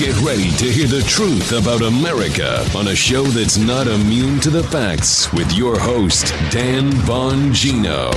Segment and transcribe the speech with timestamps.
[0.00, 4.48] Get ready to hear the truth about America on a show that's not immune to
[4.48, 8.10] the facts with your host, Dan Bongino.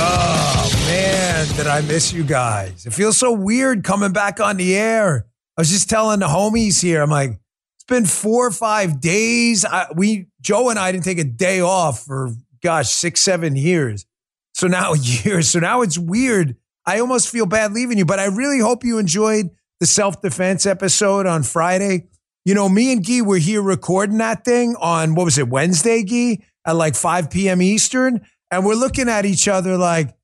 [0.00, 2.86] Oh, man, did I miss you guys?
[2.86, 5.28] It feels so weird coming back on the air.
[5.56, 7.38] I was just telling the homies here, I'm like,
[7.76, 9.64] it's been four or five days.
[9.64, 12.32] I, we, Joe and I didn't take a day off for,
[12.64, 14.06] gosh, six, seven years.
[14.54, 15.48] So now years.
[15.48, 16.56] So now it's weird.
[16.84, 19.50] I almost feel bad leaving you, but I really hope you enjoyed
[19.80, 22.08] the self defense episode on Friday.
[22.44, 26.04] You know, me and Guy were here recording that thing on what was it, Wednesday,
[26.04, 27.60] Guy, at like 5 p.m.
[27.60, 28.20] Eastern.
[28.50, 30.14] And we're looking at each other like,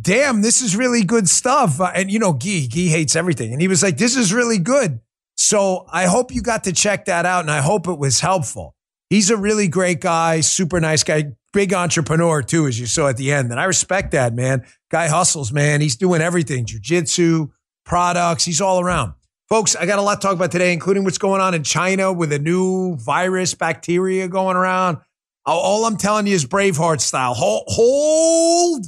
[0.00, 1.80] damn, this is really good stuff.
[1.80, 3.52] Uh, And, you know, Guy, Guy hates everything.
[3.52, 5.00] And he was like, this is really good.
[5.36, 8.76] So I hope you got to check that out and I hope it was helpful.
[9.10, 13.16] He's a really great guy, super nice guy, big entrepreneur too, as you saw at
[13.16, 13.50] the end.
[13.50, 14.64] And I respect that, man.
[14.90, 15.80] Guy hustles, man.
[15.80, 17.50] He's doing everything jujitsu,
[17.84, 19.14] products, he's all around.
[19.48, 22.12] Folks, I got a lot to talk about today, including what's going on in China
[22.12, 24.98] with a new virus, bacteria going around.
[25.44, 27.34] All- I'm telling you is Braveheart style.
[27.34, 28.86] Hold, hold,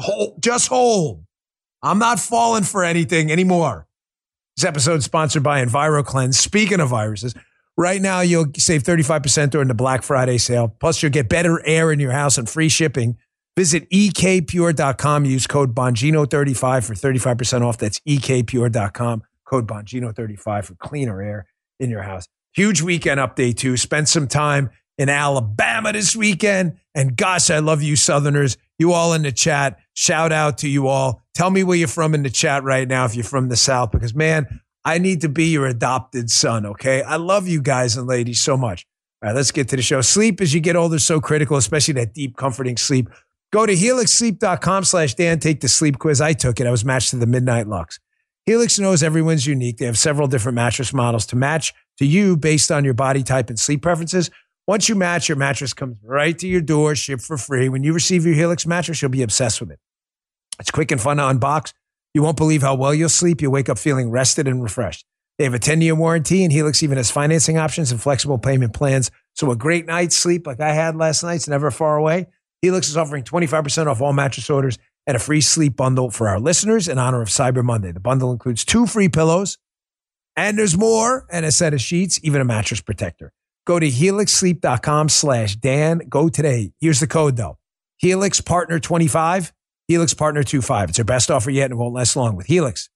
[0.00, 1.24] hold, just hold.
[1.82, 3.86] I'm not falling for anything anymore.
[4.56, 6.34] This episode is sponsored by EnviroKlenz.
[6.34, 7.34] Speaking of viruses,
[7.78, 10.76] right now you'll save 35% during the Black Friday sale.
[10.80, 13.16] Plus, you'll get better air in your house and free shipping.
[13.56, 15.24] Visit ekpure.com.
[15.24, 17.78] Use code Bongino35 for 35% off.
[17.78, 19.22] That's ekpure.com.
[19.44, 21.46] Code Bongino35 for cleaner air
[21.78, 22.26] in your house.
[22.52, 23.76] Huge weekend update, too.
[23.76, 26.76] Spent some time in Alabama this weekend.
[26.94, 28.56] And gosh, I love you, Southerners.
[28.78, 29.78] You all in the chat.
[29.94, 31.22] Shout out to you all.
[31.34, 33.92] Tell me where you're from in the chat right now if you're from the South,
[33.92, 37.02] because man, I need to be your adopted son, okay?
[37.02, 38.86] I love you guys and ladies so much.
[39.22, 40.00] All right, let's get to the show.
[40.00, 43.08] Sleep as you get older is so critical, especially that deep, comforting sleep.
[43.52, 45.40] Go to helixsleep.com slash Dan.
[45.40, 46.20] Take the sleep quiz.
[46.20, 46.66] I took it.
[46.66, 47.98] I was matched to the Midnight Lux.
[48.46, 49.78] Helix knows everyone's unique.
[49.78, 53.50] They have several different mattress models to match to you based on your body type
[53.50, 54.30] and sleep preferences.
[54.66, 57.68] Once you match, your mattress comes right to your door, shipped for free.
[57.68, 59.80] When you receive your Helix mattress, you'll be obsessed with it.
[60.58, 61.72] It's quick and fun to unbox.
[62.14, 63.42] You won't believe how well you'll sleep.
[63.42, 65.04] You'll wake up feeling rested and refreshed.
[65.38, 68.74] They have a 10 year warranty, and Helix even has financing options and flexible payment
[68.74, 69.10] plans.
[69.34, 72.26] So a great night's sleep like I had last night's never far away.
[72.62, 76.38] Helix is offering 25% off all mattress orders and a free sleep bundle for our
[76.38, 77.90] listeners in honor of Cyber Monday.
[77.92, 79.56] The bundle includes two free pillows,
[80.36, 83.32] and there's more, and a set of sheets, even a mattress protector.
[83.66, 86.02] Go to helixsleep.com slash Dan.
[86.08, 86.72] Go today.
[86.80, 87.58] Here's the code though.
[87.98, 89.52] Helix Partner 25,
[89.88, 90.90] Helix Partner 25.
[90.90, 92.88] It's our best offer yet and it won't last long with Helix.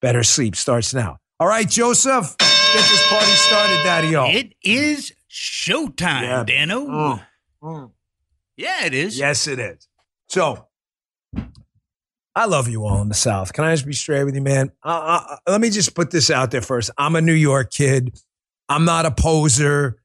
[0.00, 1.18] Better sleep starts now.
[1.38, 4.38] All right, Joseph, get this party started, Daddy.
[4.38, 6.44] It is showtime, Yeah.
[6.44, 6.86] Dano.
[6.86, 7.22] Mm,
[7.62, 7.90] mm.
[8.60, 9.18] Yeah, it is.
[9.18, 9.88] Yes, it is.
[10.28, 10.66] So,
[12.34, 13.54] I love you all in the South.
[13.54, 14.70] Can I just be straight with you, man?
[14.84, 16.90] Uh, uh, let me just put this out there first.
[16.98, 18.20] I'm a New York kid.
[18.68, 20.02] I'm not a poser.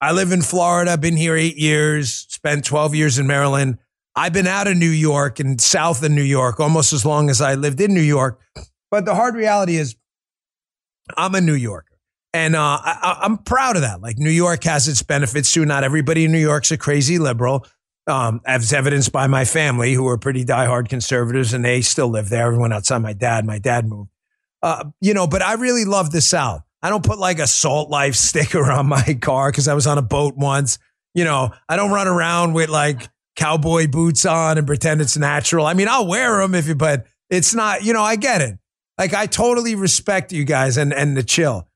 [0.00, 0.92] I live in Florida.
[0.92, 3.76] I've been here eight years, spent 12 years in Maryland.
[4.16, 7.42] I've been out of New York and south of New York almost as long as
[7.42, 8.40] I lived in New York.
[8.90, 9.96] But the hard reality is,
[11.14, 11.98] I'm a New Yorker.
[12.32, 14.00] And uh, I, I'm proud of that.
[14.00, 15.66] Like New York has its benefits too.
[15.66, 17.66] Not everybody in New York's a crazy liberal,
[18.08, 22.28] um, as evidenced by my family, who are pretty diehard conservatives, and they still live
[22.28, 22.46] there.
[22.46, 24.10] Everyone outside my dad, my dad moved.
[24.62, 26.62] Uh, you know, but I really love the South.
[26.82, 29.98] I don't put like a Salt Life sticker on my car because I was on
[29.98, 30.78] a boat once.
[31.14, 35.66] You know, I don't run around with like cowboy boots on and pretend it's natural.
[35.66, 37.84] I mean, I'll wear them if you, but it's not.
[37.84, 38.58] You know, I get it.
[38.98, 41.68] Like I totally respect you guys and and the chill.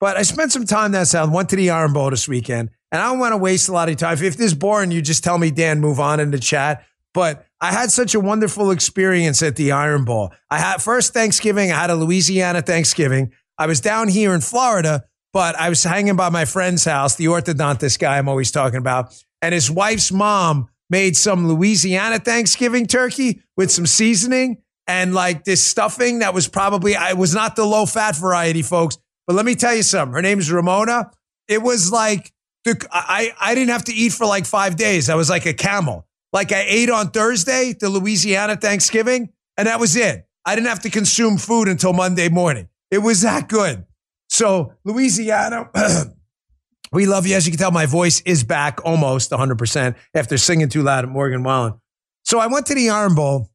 [0.00, 1.30] But I spent some time that south.
[1.30, 3.88] Went to the Iron Bowl this weekend, and I don't want to waste a lot
[3.88, 4.14] of time.
[4.14, 6.84] If this is boring, you just tell me, Dan, move on in the chat.
[7.12, 10.32] But I had such a wonderful experience at the Iron Bowl.
[10.50, 11.72] I had first Thanksgiving.
[11.72, 13.32] I had a Louisiana Thanksgiving.
[13.58, 17.26] I was down here in Florida, but I was hanging by my friend's house, the
[17.26, 23.42] orthodontist guy I'm always talking about, and his wife's mom made some Louisiana Thanksgiving turkey
[23.56, 27.86] with some seasoning and like this stuffing that was probably I was not the low
[27.86, 28.98] fat variety, folks.
[29.26, 30.14] But let me tell you something.
[30.14, 31.10] Her name's Ramona.
[31.46, 32.32] It was like
[32.66, 35.08] I I didn't have to eat for like five days.
[35.08, 36.06] I was like a camel.
[36.32, 40.26] Like I ate on Thursday, the Louisiana Thanksgiving, and that was it.
[40.44, 42.68] I didn't have to consume food until Monday morning.
[42.90, 43.84] It was that good.
[44.28, 45.70] So Louisiana,
[46.92, 47.36] we love you.
[47.36, 51.10] As you can tell, my voice is back almost 100% after singing too loud at
[51.10, 51.74] Morgan Wallen.
[52.24, 53.50] So I went to the Iron Bowl.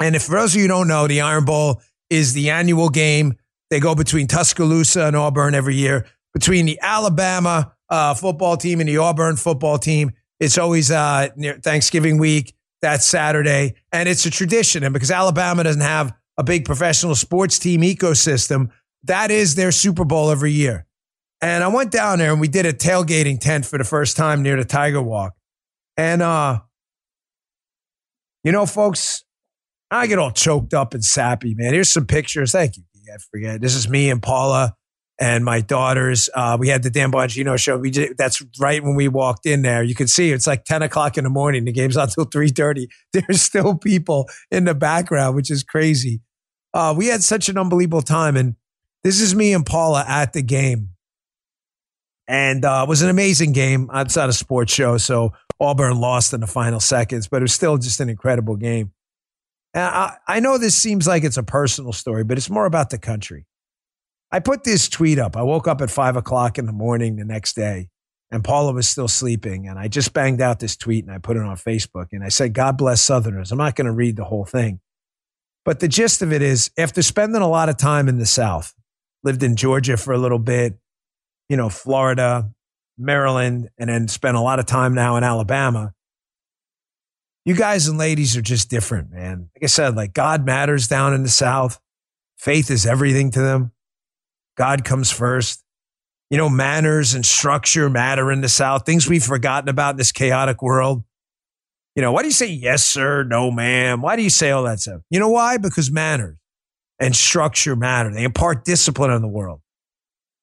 [0.00, 2.88] And if for those of you who don't know, the Iron Bowl is the annual
[2.88, 3.34] game.
[3.70, 6.06] They go between Tuscaloosa and Auburn every year.
[6.32, 11.54] Between the Alabama uh, football team and the Auburn football team, it's always uh, near
[11.58, 12.54] Thanksgiving week.
[12.80, 14.82] That's Saturday, and it's a tradition.
[14.82, 18.70] And because Alabama doesn't have a big professional sports team ecosystem,
[19.04, 20.86] that is their Super Bowl every year.
[21.40, 24.42] And I went down there and we did a tailgating tent for the first time
[24.42, 25.34] near the Tiger Walk.
[25.96, 26.60] And uh,
[28.42, 29.24] you know, folks,
[29.90, 31.74] I get all choked up and sappy, man.
[31.74, 32.50] Here's some pictures.
[32.50, 32.82] Thank you.
[33.12, 33.60] I forget.
[33.60, 34.74] This is me and Paula
[35.18, 36.28] and my daughters.
[36.34, 37.76] Uh, we had the Dan Bongino show.
[37.76, 39.82] We did, that's right when we walked in there.
[39.82, 41.64] You can see it's like 10 o'clock in the morning.
[41.64, 42.86] The game's not till 3.30.
[43.12, 46.20] There's still people in the background, which is crazy.
[46.74, 48.36] Uh, we had such an unbelievable time.
[48.36, 48.56] And
[49.04, 50.90] this is me and Paula at the game.
[52.26, 54.96] And uh, it was an amazing game It's not a sports show.
[54.96, 58.92] So Auburn lost in the final seconds, but it was still just an incredible game.
[59.74, 62.90] And I, I know this seems like it's a personal story, but it's more about
[62.90, 63.46] the country.
[64.32, 65.36] I put this tweet up.
[65.36, 67.90] I woke up at five o'clock in the morning the next day
[68.32, 69.68] and Paula was still sleeping.
[69.68, 72.06] And I just banged out this tweet and I put it on Facebook.
[72.12, 73.52] And I said, God bless Southerners.
[73.52, 74.80] I'm not going to read the whole thing.
[75.66, 78.74] But the gist of it is after spending a lot of time in the South,
[79.22, 80.78] lived in Georgia for a little bit,
[81.50, 82.50] you know, Florida,
[82.96, 85.92] Maryland, and then spent a lot of time now in Alabama.
[87.44, 89.50] You guys and ladies are just different, man.
[89.54, 91.78] Like I said, like God matters down in the South.
[92.38, 93.72] Faith is everything to them.
[94.56, 95.62] God comes first.
[96.30, 100.12] You know, manners and structure matter in the South, things we've forgotten about in this
[100.12, 101.04] chaotic world.
[101.94, 104.00] You know, why do you say yes, sir, no, ma'am?
[104.00, 105.02] Why do you say all that stuff?
[105.10, 105.58] You know why?
[105.58, 106.36] Because manners
[106.98, 108.12] and structure matter.
[108.12, 109.60] They impart discipline in the world.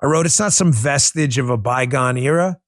[0.01, 2.59] I wrote, it's not some vestige of a bygone era.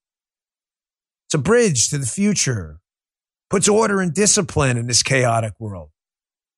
[1.28, 2.80] It's a bridge to the future.
[3.50, 5.90] Puts order and discipline in this chaotic world.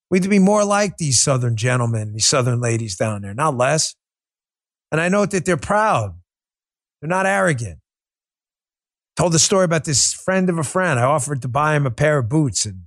[0.09, 3.57] We need to be more like these Southern gentlemen, these Southern ladies down there, not
[3.57, 3.95] less.
[4.93, 6.15] And I know that they're proud.
[7.01, 7.79] They're not arrogant.
[9.17, 10.99] Told the story about this friend of a friend.
[10.99, 12.83] I offered to buy him a pair of boots and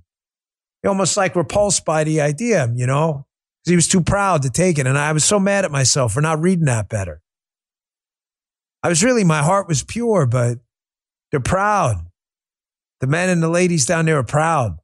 [0.81, 3.27] he almost like repulsed by the idea, you know,
[3.59, 4.87] because he was too proud to take it.
[4.87, 7.21] And I was so mad at myself for not reading that better.
[8.81, 10.59] I was really, my heart was pure, but
[11.31, 12.07] they're proud.
[13.01, 14.77] The men and the ladies down there are proud.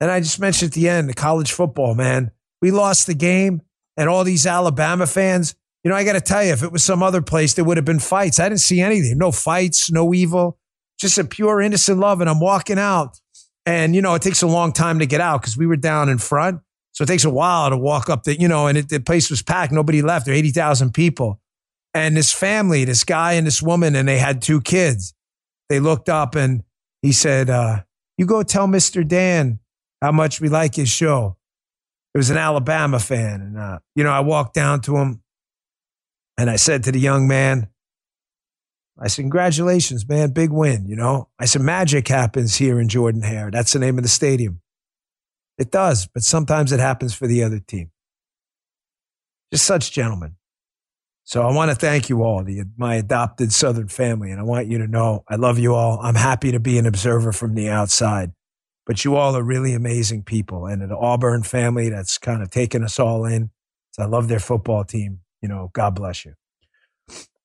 [0.00, 2.30] And I just mentioned at the end, the college football, man.
[2.60, 3.62] We lost the game,
[3.98, 5.54] and all these Alabama fans,
[5.84, 7.76] you know, I got to tell you, if it was some other place, there would
[7.76, 8.40] have been fights.
[8.40, 9.18] I didn't see anything.
[9.18, 10.58] No fights, no evil,
[10.98, 12.22] just a pure, innocent love.
[12.22, 13.20] And I'm walking out,
[13.66, 16.08] and, you know, it takes a long time to get out because we were down
[16.08, 16.60] in front.
[16.92, 19.28] So it takes a while to walk up the, you know, and it, the place
[19.28, 19.72] was packed.
[19.72, 20.24] Nobody left.
[20.24, 21.40] There 80,000 people
[21.94, 25.14] and this family, this guy and this woman, and they had two kids.
[25.68, 26.62] They looked up and
[27.02, 27.82] he said, uh,
[28.16, 29.06] You go tell Mr.
[29.06, 29.58] Dan
[30.00, 31.36] how much we like his show.
[32.14, 33.40] It was an Alabama fan.
[33.40, 35.22] And, uh, you know, I walked down to him
[36.36, 37.68] and I said to the young man,
[38.98, 40.86] I said, Congratulations, man, big win.
[40.86, 43.50] You know, I said, Magic happens here in Jordan Hare.
[43.50, 44.60] That's the name of the stadium.
[45.56, 47.90] It does, but sometimes it happens for the other team.
[49.52, 50.36] Just such gentlemen.
[51.24, 54.30] So I want to thank you all, the, my adopted Southern family.
[54.30, 55.98] And I want you to know I love you all.
[56.00, 58.32] I'm happy to be an observer from the outside,
[58.88, 60.64] but you all are really amazing people.
[60.66, 63.50] And an Auburn family that's kind of taken us all in.
[63.92, 65.20] So I love their football team.
[65.42, 66.32] You know, God bless you.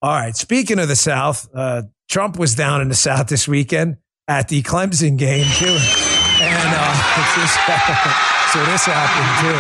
[0.02, 0.36] All right.
[0.36, 3.98] Speaking of the South, uh, Trump was down in the South this weekend
[4.28, 5.78] at the Clemson game, too.
[6.40, 6.94] And uh,
[8.54, 9.60] so this happened, too.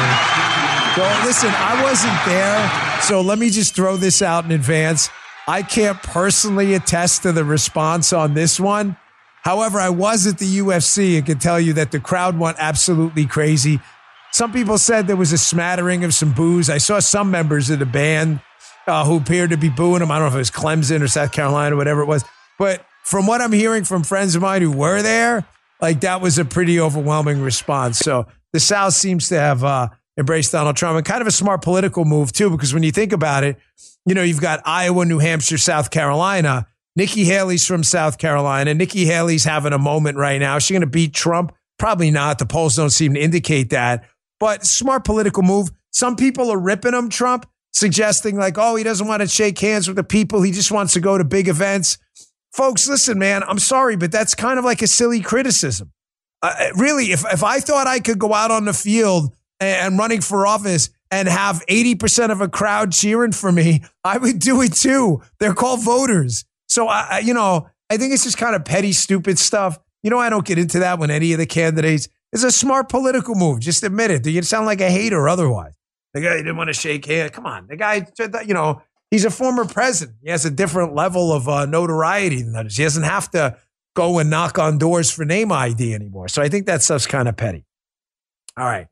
[0.95, 5.09] So listen, I wasn't there, so let me just throw this out in advance.
[5.47, 8.95] I can't personally attest to the response on this one.
[9.43, 13.25] However, I was at the UFC and can tell you that the crowd went absolutely
[13.25, 13.79] crazy.
[14.31, 16.69] Some people said there was a smattering of some boos.
[16.69, 18.39] I saw some members of the band
[18.87, 20.11] uh, who appeared to be booing him.
[20.11, 22.23] I don't know if it was Clemson or South Carolina, or whatever it was.
[22.57, 25.45] But from what I'm hearing from friends of mine who were there,
[25.81, 27.99] like that was a pretty overwhelming response.
[27.99, 31.61] So the South seems to have uh, embrace Donald Trump and kind of a smart
[31.61, 33.57] political move too, because when you think about it,
[34.05, 36.67] you know, you've got Iowa, New Hampshire, South Carolina.
[36.95, 38.73] Nikki Haley's from South Carolina.
[38.73, 40.57] Nikki Haley's having a moment right now.
[40.57, 41.53] Is she going to beat Trump?
[41.79, 42.37] Probably not.
[42.37, 44.05] The polls don't seem to indicate that.
[44.39, 45.69] But smart political move.
[45.91, 49.87] Some people are ripping him, Trump, suggesting like, oh, he doesn't want to shake hands
[49.87, 50.41] with the people.
[50.41, 51.97] He just wants to go to big events.
[52.51, 55.91] Folks, listen, man, I'm sorry, but that's kind of like a silly criticism.
[56.43, 60.21] Uh, really, if, if I thought I could go out on the field and running
[60.21, 64.73] for office and have 80% of a crowd cheering for me, I would do it
[64.73, 65.21] too.
[65.39, 66.45] They're called voters.
[66.73, 69.77] So, I, you know, I think it's just kind of petty, stupid stuff.
[70.01, 72.07] You know, I don't get into that when any of the candidates.
[72.31, 73.59] It's a smart political move.
[73.59, 74.23] Just admit it.
[74.23, 75.73] Do you sound like a hater otherwise?
[76.15, 77.29] The guy didn't want to shake hands.
[77.29, 77.67] Come on.
[77.67, 78.07] The guy,
[78.43, 80.17] you know, he's a former president.
[80.23, 82.75] He has a different level of uh, notoriety than others.
[82.75, 83.55] He doesn't have to
[83.95, 86.27] go and knock on doors for name ID anymore.
[86.27, 87.65] So I think that stuff's kind of petty.
[88.57, 88.87] All right.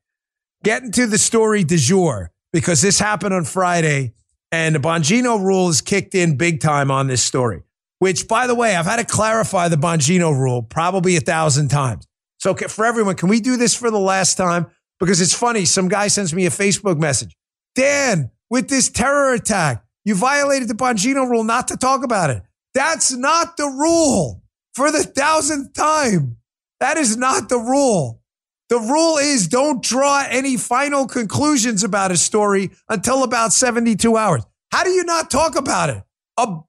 [0.63, 2.31] Getting to the story du jour.
[2.53, 4.13] because this happened on Friday
[4.51, 7.63] and the Bongino rule is kicked in big time on this story,
[8.01, 12.07] which, by the way, I've had to clarify the Bongino rule probably a thousand times.
[12.39, 14.65] So, for everyone, can we do this for the last time?
[14.99, 15.65] Because it's funny.
[15.65, 17.37] Some guy sends me a Facebook message
[17.75, 22.41] Dan, with this terror attack, you violated the Bongino rule not to talk about it.
[22.73, 24.41] That's not the rule
[24.73, 26.37] for the thousandth time.
[26.79, 28.23] That is not the rule.
[28.69, 34.43] The rule is don't draw any final conclusions about a story until about 72 hours.
[34.71, 36.01] How do you not talk about it?
[36.39, 36.61] A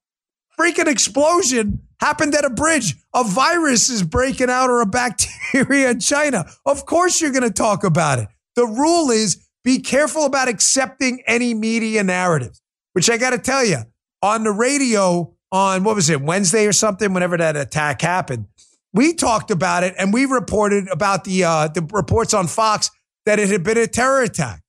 [0.58, 2.96] freaking explosion happened at a bridge.
[3.14, 6.46] A virus is breaking out or a bacteria in China.
[6.66, 8.28] Of course, you're going to talk about it.
[8.56, 12.60] The rule is be careful about accepting any media narratives,
[12.92, 13.78] which I got to tell you
[14.22, 18.46] on the radio on what was it, Wednesday or something, whenever that attack happened,
[18.94, 22.90] we talked about it and we reported about the, uh, the reports on Fox
[23.26, 24.62] that it had been a terror attack.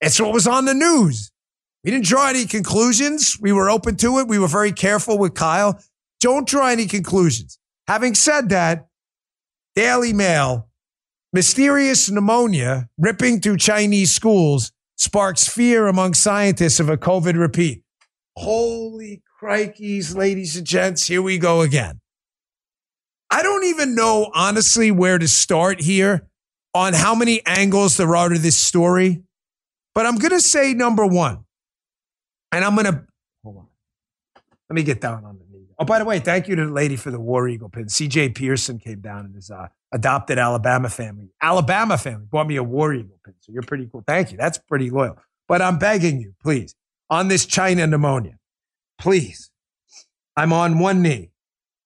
[0.00, 1.30] It's what was on the news.
[1.84, 3.38] We didn't draw any conclusions.
[3.38, 4.26] We were open to it.
[4.26, 5.78] We were very careful with Kyle.
[6.20, 7.58] Don't draw any conclusions.
[7.86, 8.88] Having said that,
[9.76, 10.68] Daily Mail,
[11.32, 17.82] mysterious pneumonia ripping through Chinese schools sparks fear among scientists of a COVID repeat.
[18.36, 22.00] Holy crikeys, ladies and gents, here we go again.
[23.30, 26.28] I don't even know, honestly, where to start here
[26.72, 29.22] on how many angles there are to this story,
[29.94, 31.43] but I'm going to say number one.
[32.54, 33.04] And I'm going to,
[33.42, 33.66] hold on.
[34.70, 35.66] Let me get down on the knee.
[35.76, 37.86] Oh, by the way, thank you to the lady for the War Eagle pin.
[37.86, 41.30] CJ Pearson came down and his uh, adopted Alabama family.
[41.42, 43.34] Alabama family bought me a War Eagle pin.
[43.40, 44.04] So you're pretty cool.
[44.06, 44.38] Thank you.
[44.38, 45.18] That's pretty loyal.
[45.48, 46.76] But I'm begging you, please,
[47.10, 48.38] on this China pneumonia,
[49.00, 49.50] please,
[50.36, 51.30] I'm on one knee.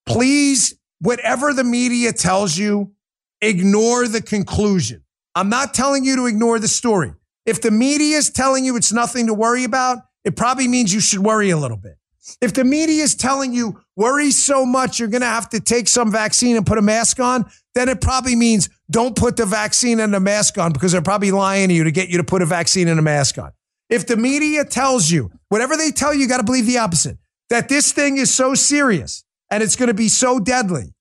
[0.04, 2.92] Please, whatever the media tells you,
[3.40, 5.02] ignore the conclusion.
[5.34, 7.14] I'm not telling you to ignore the story.
[7.46, 11.00] If the media is telling you it's nothing to worry about, it probably means you
[11.00, 11.96] should worry a little bit.
[12.40, 15.88] If the media is telling you worry so much you're going to have to take
[15.88, 20.00] some vaccine and put a mask on, then it probably means don't put the vaccine
[20.00, 22.42] and the mask on because they're probably lying to you to get you to put
[22.42, 23.52] a vaccine and a mask on.
[23.88, 27.18] If the media tells you, whatever they tell you, you got to believe the opposite
[27.48, 30.94] that this thing is so serious and it's going to be so deadly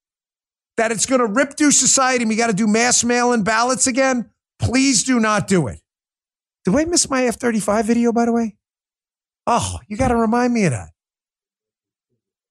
[0.77, 3.43] that it's going to rip through society and we got to do mass mail in
[3.43, 5.81] ballots again, please do not do it.
[6.63, 8.56] Did I miss my F 35 video, by the way?
[9.47, 10.89] Oh, you got to remind me of that.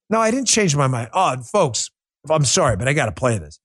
[0.09, 1.09] No, I didn't change my mind.
[1.13, 1.91] Oh, folks,
[2.29, 3.59] I'm sorry, but I got to play this.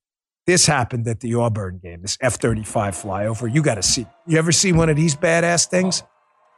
[0.46, 3.52] This happened at the Auburn game, this F 35 flyover.
[3.52, 4.06] You got to see.
[4.26, 6.02] You ever see one of these badass things?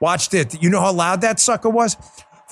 [0.01, 0.61] Watched it.
[0.63, 1.97] You know how loud that sucker was?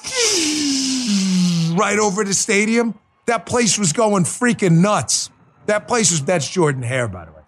[1.75, 2.99] right over the stadium.
[3.26, 5.31] That place was going freaking nuts.
[5.67, 7.43] That place was, that's Jordan Hare, by the way.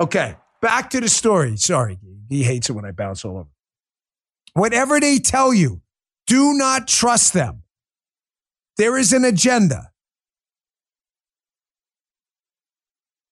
[0.00, 1.56] Okay, back to the story.
[1.56, 3.48] Sorry, he hates it when I bounce all over.
[4.54, 5.81] Whatever they tell you,
[6.32, 7.62] do not trust them.
[8.78, 9.90] There is an agenda.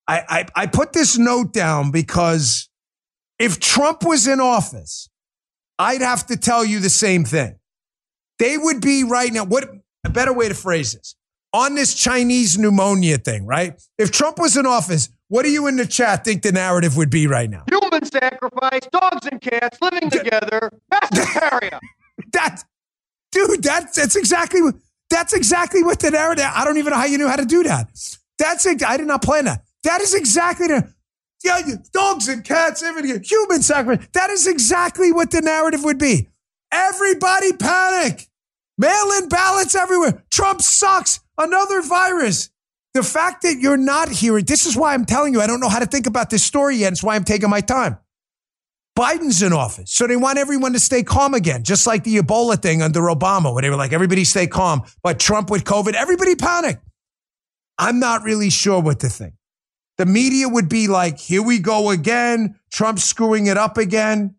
[0.06, 2.68] I, I, I put this note down because
[3.38, 5.08] if Trump was in office,
[5.78, 7.58] I'd have to tell you the same thing.
[8.38, 9.46] They would be right now.
[9.46, 9.70] What
[10.04, 11.16] a better way to phrase this
[11.54, 13.80] on this Chinese pneumonia thing, right?
[13.96, 17.08] If Trump was in office, what do you in the chat think the narrative would
[17.08, 17.64] be right now?
[17.70, 21.80] Human sacrifice, dogs and cats living together, mass hysteria.
[22.32, 22.62] that,
[23.32, 24.74] dude, that, that's exactly what
[25.10, 26.46] that's exactly what the narrative.
[26.54, 27.88] I don't even know how you knew how to do that.
[28.38, 28.82] That's it.
[28.84, 29.64] I did not plan that.
[29.82, 30.94] That is exactly the
[31.42, 31.60] yeah,
[31.92, 34.06] dogs and cats, everything, human sacrifice.
[34.12, 36.28] That is exactly what the narrative would be.
[36.70, 38.28] Everybody panic.
[38.78, 40.22] Mail in ballots everywhere.
[40.30, 41.20] Trump sucks.
[41.38, 42.50] Another virus.
[42.92, 45.68] The fact that you're not hearing, this is why I'm telling you, I don't know
[45.68, 46.92] how to think about this story yet.
[46.92, 47.98] It's why I'm taking my time.
[49.00, 49.90] Biden's in office.
[49.92, 53.52] So they want everyone to stay calm again, just like the Ebola thing under Obama,
[53.54, 54.82] where they were like, everybody stay calm.
[55.02, 56.84] But Trump with COVID, everybody panicked.
[57.78, 59.32] I'm not really sure what to think.
[59.96, 62.56] The media would be like, here we go again.
[62.70, 64.34] Trump screwing it up again.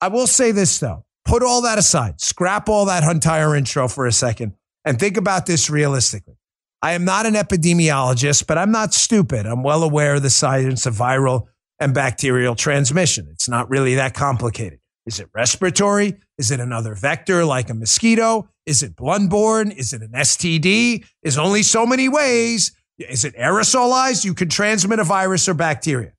[0.00, 4.06] I will say this, though put all that aside, scrap all that entire intro for
[4.06, 4.54] a second,
[4.84, 6.36] and think about this realistically.
[6.80, 9.44] I am not an epidemiologist, but I'm not stupid.
[9.44, 13.28] I'm well aware of the science of viral and bacterial transmission.
[13.30, 14.80] It's not really that complicated.
[15.06, 16.16] Is it respiratory?
[16.36, 18.48] Is it another vector like a mosquito?
[18.66, 19.74] Is it bloodborne?
[19.76, 21.04] Is it an STD?
[21.22, 22.72] Is only so many ways.
[22.98, 24.24] Is it aerosolized?
[24.24, 26.12] You can transmit a virus or bacteria.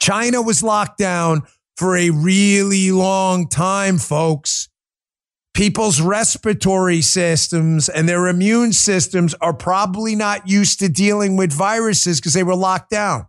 [0.00, 1.42] China was locked down
[1.76, 4.68] for a really long time, folks.
[5.54, 12.18] People's respiratory systems and their immune systems are probably not used to dealing with viruses
[12.18, 13.26] because they were locked down.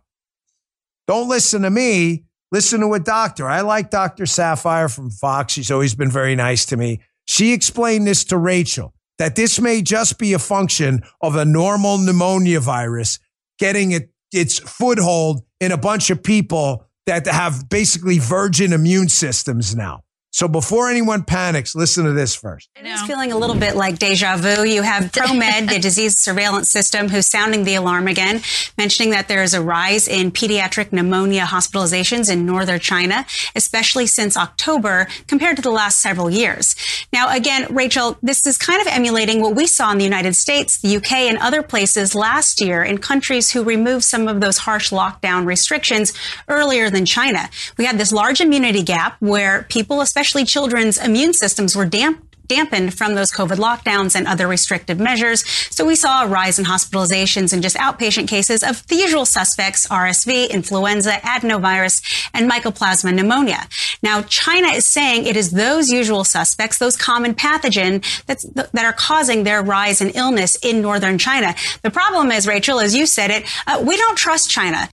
[1.06, 2.24] Don't listen to me.
[2.52, 3.48] listen to a doctor.
[3.48, 4.24] I like Dr.
[4.24, 5.52] Saphier from Fox.
[5.52, 7.00] She's always been very nice to me.
[7.26, 11.98] She explained this to Rachel that this may just be a function of a normal
[11.98, 13.18] pneumonia virus
[13.58, 19.74] getting it, its foothold in a bunch of people that have basically virgin immune systems
[19.74, 20.03] now.
[20.34, 22.68] So before anyone panics, listen to this first.
[22.84, 24.64] Is feeling a little bit like deja vu.
[24.64, 28.42] You have ProMed, the disease surveillance system, who's sounding the alarm again,
[28.76, 33.24] mentioning that there is a rise in pediatric pneumonia hospitalizations in northern China,
[33.54, 36.74] especially since October compared to the last several years.
[37.12, 40.78] Now, again, Rachel, this is kind of emulating what we saw in the United States,
[40.78, 44.90] the UK, and other places last year in countries who removed some of those harsh
[44.90, 46.12] lockdown restrictions
[46.48, 47.48] earlier than China.
[47.78, 52.26] We had this large immunity gap where people, especially especially children's immune systems were damp
[52.46, 55.46] dampened from those COVID lockdowns and other restrictive measures.
[55.70, 59.86] So we saw a rise in hospitalizations and just outpatient cases of the usual suspects,
[59.88, 62.02] RSV, influenza, adenovirus,
[62.34, 63.66] and mycoplasma pneumonia.
[64.02, 68.92] Now, China is saying it is those usual suspects, those common pathogen that's, that are
[68.92, 71.54] causing their rise in illness in northern China.
[71.82, 74.88] The problem is, Rachel, as you said it, uh, we don't trust China.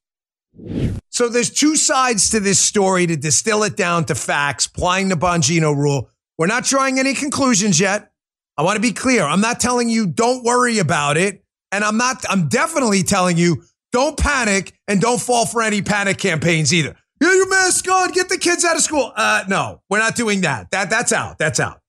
[1.12, 5.15] So there's two sides to this story to distill it down to facts, applying the
[5.15, 6.10] Bongino rule.
[6.38, 8.12] We're not drawing any conclusions yet.
[8.58, 9.24] I want to be clear.
[9.24, 11.44] I'm not telling you don't worry about it.
[11.72, 16.18] And I'm not, I'm definitely telling you don't panic and don't fall for any panic
[16.18, 16.96] campaigns either.
[17.20, 19.12] Get your mask on, get the kids out of school.
[19.15, 20.72] Uh, no, we're not doing that.
[20.72, 21.38] That that's out.
[21.38, 21.82] That's out.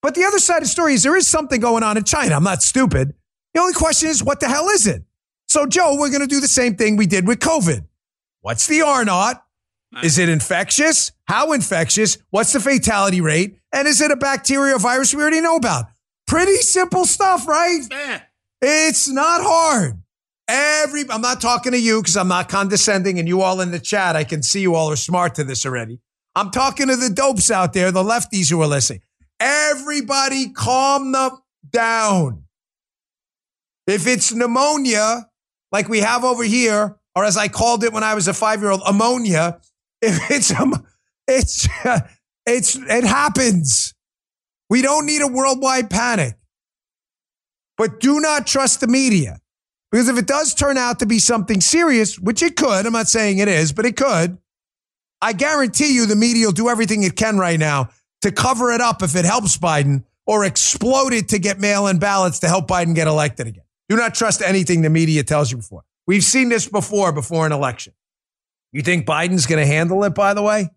[0.00, 2.36] But the other side of the story is there is something going on in China.
[2.36, 3.14] I'm not stupid.
[3.52, 5.02] The only question is, what the hell is it?
[5.48, 7.84] So, Joe, we're going to do the same thing we did with COVID.
[8.40, 9.44] What's the R naught?
[10.02, 11.12] Is it infectious?
[11.24, 12.18] How infectious?
[12.30, 13.58] What's the fatality rate?
[13.72, 15.86] And is it a bacteria virus we already know about?
[16.26, 17.80] Pretty simple stuff, right?
[17.90, 18.22] Yeah.
[18.62, 20.00] It's not hard.
[20.46, 23.80] Every I'm not talking to you because I'm not condescending, and you all in the
[23.80, 26.00] chat, I can see you all are smart to this already.
[26.34, 29.02] I'm talking to the dopes out there, the lefties who are listening.
[29.38, 31.30] Everybody calm them
[31.68, 32.44] down.
[33.86, 35.28] If it's pneumonia,
[35.72, 38.60] like we have over here, or as I called it when I was a five
[38.60, 39.60] year old, ammonia.
[40.02, 40.86] If it's um,
[41.28, 41.68] it's
[42.46, 43.92] it's it happens.
[44.70, 46.36] We don't need a worldwide panic.
[47.76, 49.40] But do not trust the media.
[49.90, 53.08] Because if it does turn out to be something serious, which it could, I'm not
[53.08, 54.38] saying it is, but it could,
[55.20, 57.90] I guarantee you the media will do everything it can right now
[58.22, 61.98] to cover it up if it helps Biden or explode it to get mail in
[61.98, 63.64] ballots to help Biden get elected again.
[63.88, 65.82] Do not trust anything the media tells you before.
[66.10, 67.92] We've seen this before, before an election.
[68.72, 70.68] You think Biden's going to handle it, by the way?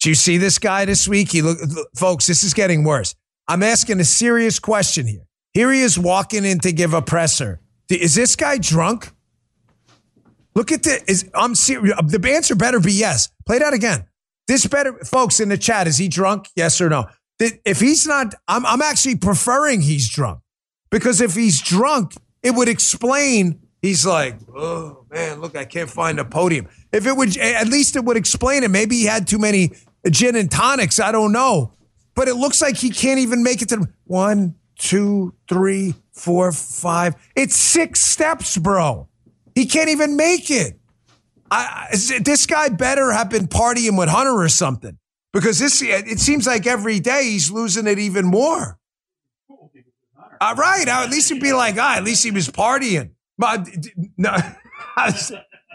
[0.00, 1.32] Do you see this guy this week?
[1.32, 1.58] He look,
[1.96, 3.14] folks, this is getting worse.
[3.48, 5.26] I'm asking a serious question here.
[5.54, 7.60] Here he is walking in to give a presser.
[7.88, 9.10] Is this guy drunk?
[10.54, 11.98] Look at the is I'm serious.
[12.04, 13.30] The answer better be yes.
[13.46, 14.04] Play that again.
[14.48, 16.50] This better folks in the chat, is he drunk?
[16.54, 17.06] Yes or no?
[17.40, 20.40] If he's not, I'm I'm actually preferring he's drunk.
[20.90, 26.18] Because if he's drunk, it would explain he's like, oh man, look, I can't find
[26.18, 26.68] a podium.
[26.92, 28.70] If it would, at least it would explain it.
[28.70, 29.72] Maybe he had too many
[30.10, 31.00] gin and tonics.
[31.00, 31.72] I don't know.
[32.14, 37.14] But it looks like he can't even make it to one, two, three, four, five.
[37.34, 39.08] It's six steps, bro.
[39.54, 40.78] He can't even make it.
[41.50, 44.98] I, this guy better have been partying with Hunter or something
[45.32, 48.78] because this it seems like every day he's losing it even more.
[50.40, 53.10] All right, at least he'd be like, ah, at least he was partying.
[53.38, 53.68] But
[54.16, 54.34] no,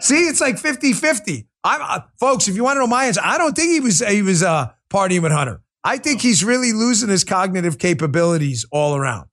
[0.00, 1.46] see, it's like 50 50.
[1.64, 4.00] I'm, uh, folks, if you want to know my answer, I don't think he was
[4.00, 5.60] he was uh, partying with Hunter.
[5.84, 9.28] I think he's really losing his cognitive capabilities all around.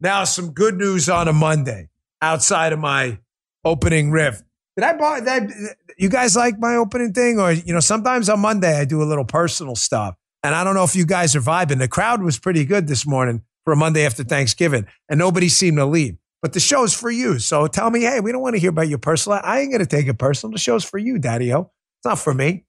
[0.00, 1.88] Now, some good news on a Monday
[2.22, 3.18] outside of my
[3.64, 4.42] opening riff.
[4.76, 5.50] Did I buy that?
[5.96, 7.40] You guys like my opening thing?
[7.40, 10.14] Or, you know, sometimes on Monday I do a little personal stuff.
[10.44, 11.78] And I don't know if you guys are vibing.
[11.78, 15.78] The crowd was pretty good this morning for a Monday after Thanksgiving, and nobody seemed
[15.78, 16.16] to leave.
[16.40, 17.38] But the show's for you.
[17.38, 19.40] So tell me, hey, we don't want to hear about your personal.
[19.42, 20.52] I ain't going to take it personal.
[20.52, 21.70] The show's for you, Daddy O.
[21.98, 22.64] It's not for me.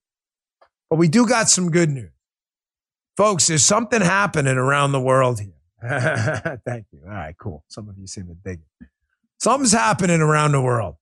[0.90, 2.12] But we do got some good news.
[3.16, 5.54] Folks, there's something happening around the world here.
[6.66, 7.02] Thank you.
[7.06, 7.64] All right, cool.
[7.68, 8.88] Some of you seem to dig it.
[9.40, 10.96] Something's happening around the world.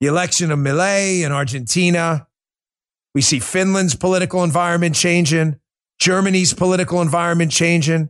[0.00, 2.26] The election of Milei in Argentina.
[3.14, 5.60] We see Finland's political environment changing,
[5.98, 8.08] Germany's political environment changing.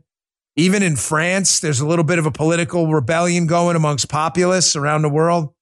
[0.56, 5.02] Even in France, there's a little bit of a political rebellion going amongst populists around
[5.02, 5.54] the world.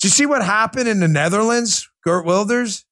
[0.00, 1.88] Do you see what happened in the Netherlands?
[2.04, 2.84] Geert Wilders?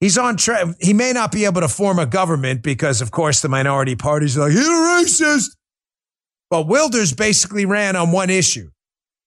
[0.00, 0.68] He's on track.
[0.80, 4.38] He may not be able to form a government because, of course, the minority parties
[4.38, 5.56] are like, he's racist.
[6.50, 8.70] But Wilders basically ran on one issue.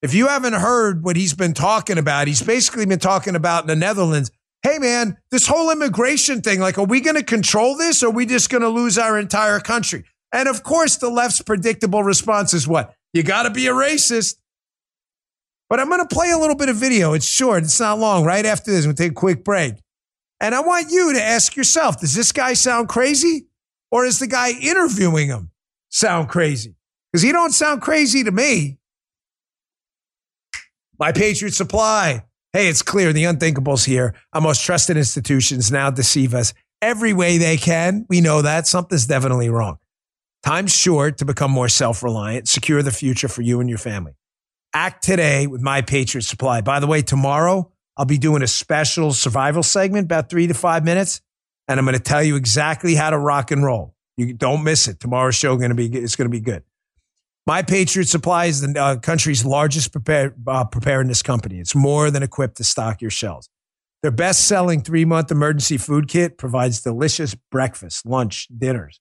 [0.01, 3.67] If you haven't heard what he's been talking about, he's basically been talking about in
[3.67, 4.32] the Netherlands.
[4.63, 8.12] Hey, man, this whole immigration thing, like, are we going to control this or are
[8.12, 10.04] we just going to lose our entire country?
[10.32, 12.93] And of course, the left's predictable response is what?
[13.13, 14.36] You got to be a racist.
[15.67, 17.13] But I'm going to play a little bit of video.
[17.13, 18.24] It's short, it's not long.
[18.24, 19.76] Right after this, we'll take a quick break.
[20.39, 23.47] And I want you to ask yourself does this guy sound crazy?
[23.89, 25.52] Or is the guy interviewing him
[25.89, 26.76] sound crazy?
[27.12, 28.78] Because he don't sound crazy to me.
[30.97, 32.24] My Patriot Supply.
[32.54, 34.14] Hey, it's clear the unthinkable's here.
[34.34, 38.06] Our most trusted institutions now deceive us every way they can.
[38.10, 39.78] We know that something's definitely wrong.
[40.44, 44.16] Time's short to become more self reliant, secure the future for you and your family.
[44.74, 46.60] Act today with My Patriot Supply.
[46.60, 50.84] By the way, tomorrow I'll be doing a special survival segment, about three to five
[50.84, 51.22] minutes,
[51.70, 53.96] and I'm going to tell you exactly how to rock and roll.
[54.18, 55.00] You don't miss it.
[55.00, 56.64] Tomorrow's show going to be it's going to be good.
[57.47, 61.60] My Patriot Supply is the uh, country's largest prepare, uh, preparedness company.
[61.60, 63.49] It's more than equipped to stock your shelves.
[64.04, 68.99] Their best selling three month emergency food kit provides delicious breakfast, lunch, dinners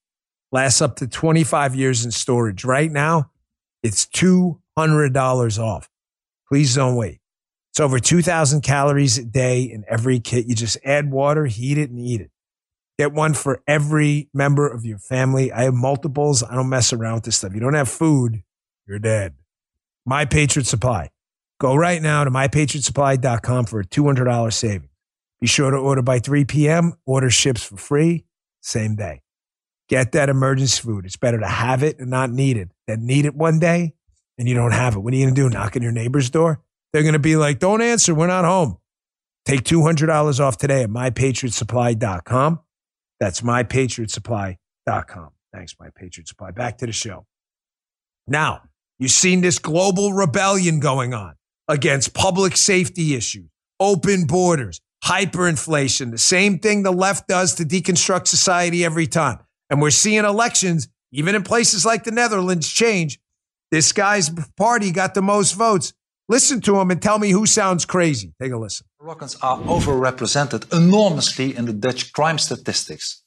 [0.53, 2.65] lasts up to 25 years in storage.
[2.65, 3.31] Right now,
[3.83, 5.89] it's $200 off.
[6.49, 7.21] Please don't wait.
[7.71, 10.47] It's over 2,000 calories a day in every kit.
[10.47, 12.31] You just add water, heat it, and eat it.
[13.01, 15.51] Get one for every member of your family.
[15.51, 16.43] I have multiples.
[16.43, 17.55] I don't mess around with this stuff.
[17.55, 18.43] You don't have food,
[18.87, 19.37] you're dead.
[20.05, 21.09] My Patriot Supply.
[21.59, 24.91] Go right now to mypatriotsupply.com for a $200 saving.
[25.41, 26.93] Be sure to order by 3 p.m.
[27.07, 28.27] Order ships for free
[28.61, 29.23] same day.
[29.89, 31.07] Get that emergency food.
[31.07, 33.95] It's better to have it and not need it than need it one day
[34.37, 34.99] and you don't have it.
[34.99, 35.49] What are you going to do?
[35.49, 36.61] Knock on your neighbor's door?
[36.93, 38.15] They're going to be like, don't answer.
[38.15, 38.77] We're not home.
[39.47, 42.61] Take $200 off today at mypatriotsupply.com.
[43.21, 45.31] That's mypatriotsupply.com.
[45.53, 46.51] Thanks, My Patriot Supply.
[46.51, 47.27] Back to the show.
[48.27, 48.63] Now,
[48.99, 51.35] you've seen this global rebellion going on
[51.69, 58.27] against public safety issues, open borders, hyperinflation, the same thing the left does to deconstruct
[58.27, 59.39] society every time.
[59.69, 63.19] And we're seeing elections, even in places like the Netherlands, change.
[63.71, 65.93] This guy's party got the most votes.
[66.31, 68.33] Listen to him and tell me who sounds crazy.
[68.41, 68.87] Take a listen.
[69.03, 73.25] Moroccans are overrepresented enormously in the Dutch crime statistics.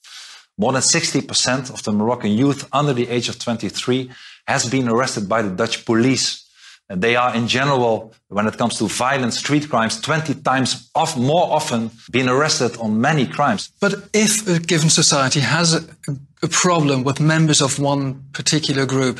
[0.58, 4.10] More than 60% of the Moroccan youth under the age of 23
[4.48, 6.50] has been arrested by the Dutch police.
[6.88, 11.18] And they are, in general, when it comes to violent street crimes, 20 times off,
[11.18, 13.70] more often being arrested on many crimes.
[13.82, 15.84] But if a given society has a,
[16.42, 19.20] a problem with members of one particular group,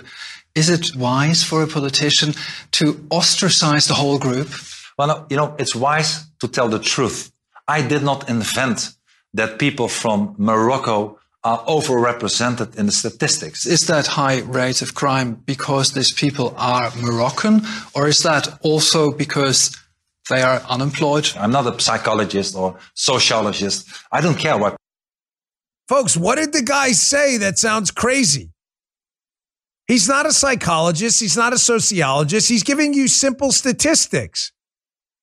[0.56, 2.34] is it wise for a politician
[2.72, 4.50] to ostracize the whole group?
[4.98, 7.32] Well, no, you know, it's wise to tell the truth.
[7.68, 8.94] I did not invent
[9.34, 13.66] that people from Morocco are overrepresented in the statistics.
[13.66, 17.62] Is that high rate of crime because these people are Moroccan,
[17.94, 19.76] or is that also because
[20.30, 21.30] they are unemployed?
[21.36, 23.90] I'm not a psychologist or sociologist.
[24.12, 24.78] I don't care what.
[25.90, 28.52] Folks, what did the guy say that sounds crazy?
[29.88, 31.20] He's not a psychologist.
[31.20, 32.50] He's not a sociologist.
[32.50, 34.52] He's giving you simple statistics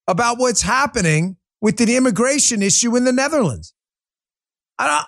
[0.06, 3.74] about what's happening with the immigration issue in the Netherlands.
[4.78, 5.06] I don't,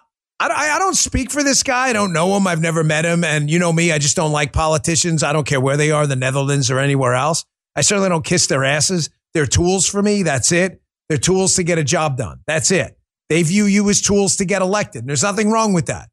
[0.50, 1.88] I, don't speak for this guy.
[1.88, 2.46] I don't know him.
[2.46, 3.24] I've never met him.
[3.24, 5.22] And you know me, I just don't like politicians.
[5.22, 7.44] I don't care where they are, the Netherlands or anywhere else.
[7.76, 9.10] I certainly don't kiss their asses.
[9.34, 10.22] They're tools for me.
[10.22, 10.82] That's it.
[11.08, 12.40] They're tools to get a job done.
[12.46, 12.98] That's it.
[13.28, 15.06] They view you as tools to get elected.
[15.06, 16.10] There's nothing wrong with that.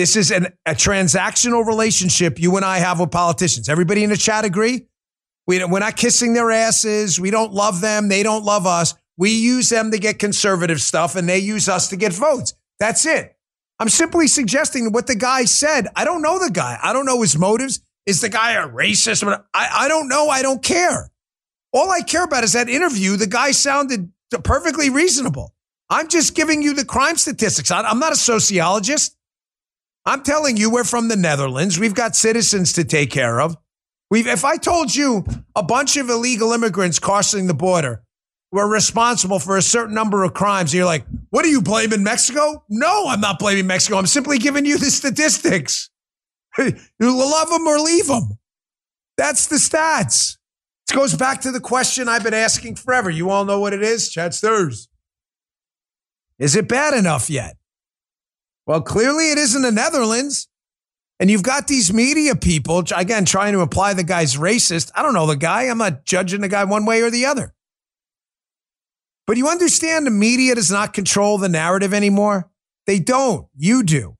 [0.00, 3.68] This is an, a transactional relationship you and I have with politicians.
[3.68, 4.86] Everybody in the chat agree?
[5.46, 7.20] We, we're not kissing their asses.
[7.20, 8.08] We don't love them.
[8.08, 8.94] They don't love us.
[9.18, 12.54] We use them to get conservative stuff and they use us to get votes.
[12.78, 13.36] That's it.
[13.78, 15.88] I'm simply suggesting what the guy said.
[15.94, 16.78] I don't know the guy.
[16.82, 17.80] I don't know his motives.
[18.06, 19.22] Is the guy a racist?
[19.52, 20.30] I, I don't know.
[20.30, 21.10] I don't care.
[21.74, 23.16] All I care about is that interview.
[23.16, 24.10] The guy sounded
[24.44, 25.52] perfectly reasonable.
[25.90, 27.70] I'm just giving you the crime statistics.
[27.70, 29.14] I'm not a sociologist.
[30.06, 31.78] I'm telling you, we're from the Netherlands.
[31.78, 33.56] We've got citizens to take care of.
[34.10, 38.02] We've, if I told you a bunch of illegal immigrants crossing the border
[38.52, 40.74] were responsible for a certain number of crimes.
[40.74, 42.64] You're like, what are you blaming Mexico?
[42.68, 43.96] No, I'm not blaming Mexico.
[43.96, 45.90] I'm simply giving you the statistics.
[46.58, 48.38] you love them or leave them.
[49.16, 50.36] That's the stats.
[50.90, 53.10] It goes back to the question I've been asking forever.
[53.10, 54.10] You all know what it is?
[54.10, 54.88] Chat stirs.
[56.38, 57.56] Is it bad enough yet?
[58.70, 60.46] Well, clearly it isn't the Netherlands.
[61.18, 64.92] And you've got these media people, again, trying to imply the guy's racist.
[64.94, 65.64] I don't know the guy.
[65.64, 67.52] I'm not judging the guy one way or the other.
[69.26, 72.48] But you understand the media does not control the narrative anymore?
[72.86, 73.48] They don't.
[73.56, 74.16] You do.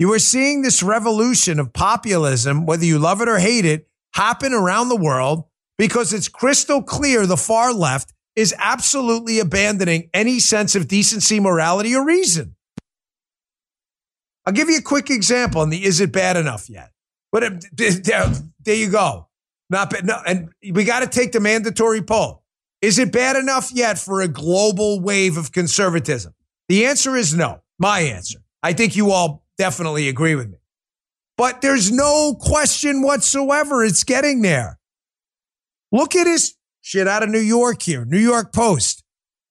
[0.00, 4.52] You are seeing this revolution of populism, whether you love it or hate it, happen
[4.52, 5.44] around the world
[5.78, 11.94] because it's crystal clear the far left is absolutely abandoning any sense of decency, morality,
[11.94, 12.55] or reason.
[14.46, 16.92] I'll give you a quick example on the is it bad enough yet?
[17.32, 18.32] But uh, there,
[18.64, 19.28] there you go.
[19.68, 20.06] Not bad.
[20.06, 22.44] No, and we got to take the mandatory poll.
[22.80, 26.34] Is it bad enough yet for a global wave of conservatism?
[26.68, 27.62] The answer is no.
[27.78, 28.38] My answer.
[28.62, 30.58] I think you all definitely agree with me.
[31.36, 34.78] But there's no question whatsoever it's getting there.
[35.92, 38.04] Look at this shit out of New York here.
[38.04, 39.02] New York Post.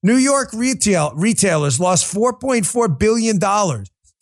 [0.01, 3.39] New York retail retailers lost $4.4 billion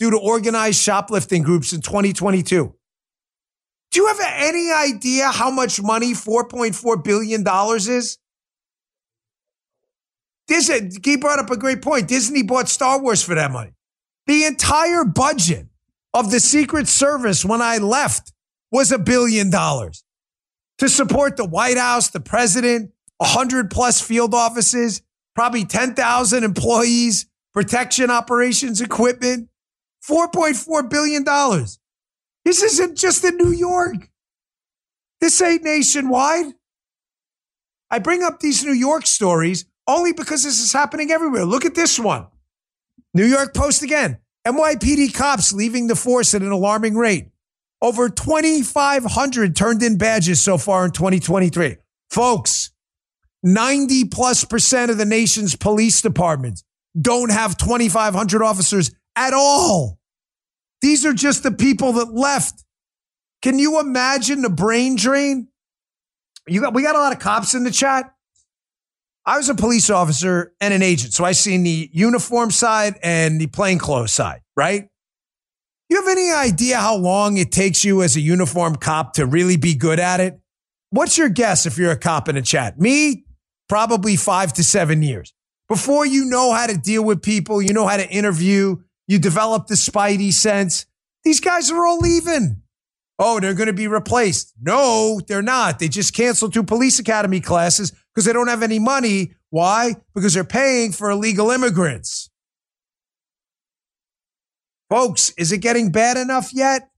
[0.03, 2.75] due to organized shoplifting groups in 2022.
[3.91, 8.17] Do you have any idea how much money $4.4 billion is?
[10.45, 12.09] Disney, he brought up a great point.
[12.09, 13.71] Disney bought Star Wars for that money.
[14.27, 15.67] The entire budget
[16.13, 18.33] of the Secret Service when I left
[18.73, 20.03] was a billion dollars
[20.79, 25.01] to support the White House, the president, 100 plus field offices,
[25.33, 29.47] probably 10,000 employees, protection operations equipment,
[30.07, 31.23] $4.4 billion.
[32.45, 34.09] This isn't just in New York.
[35.21, 36.53] This ain't nationwide.
[37.89, 41.45] I bring up these New York stories only because this is happening everywhere.
[41.45, 42.27] Look at this one.
[43.13, 44.17] New York Post again.
[44.45, 47.29] NYPD cops leaving the force at an alarming rate.
[47.81, 51.77] Over 2,500 turned in badges so far in 2023.
[52.09, 52.71] Folks,
[53.43, 56.63] 90 plus percent of the nation's police departments
[56.99, 59.99] don't have 2,500 officers at all.
[60.82, 62.63] These are just the people that left.
[63.41, 65.47] Can you imagine the brain drain?
[66.47, 68.13] You got, we got a lot of cops in the chat.
[69.26, 73.39] I was a police officer and an agent, so I seen the uniform side and
[73.39, 74.89] the plainclothes side, right?
[75.89, 79.58] You have any idea how long it takes you as a uniform cop to really
[79.58, 80.39] be good at it?
[80.89, 82.80] What's your guess if you're a cop in a chat?
[82.80, 83.26] Me,
[83.69, 85.34] probably five to seven years.
[85.69, 89.67] Before you know how to deal with people, you know how to interview, you develop
[89.67, 90.85] the spidey sense.
[91.23, 92.61] These guys are all leaving.
[93.19, 94.53] Oh, they're going to be replaced.
[94.61, 95.79] No, they're not.
[95.79, 99.33] They just canceled two police academy classes because they don't have any money.
[99.49, 99.95] Why?
[100.15, 102.29] Because they're paying for illegal immigrants.
[104.89, 106.89] Folks, is it getting bad enough yet?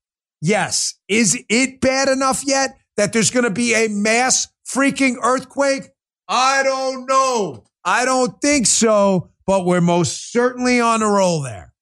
[0.41, 0.95] Yes.
[1.07, 5.89] Is it bad enough yet that there's going to be a mass freaking earthquake?
[6.27, 7.65] I don't know.
[7.83, 11.73] I don't think so, but we're most certainly on a roll there.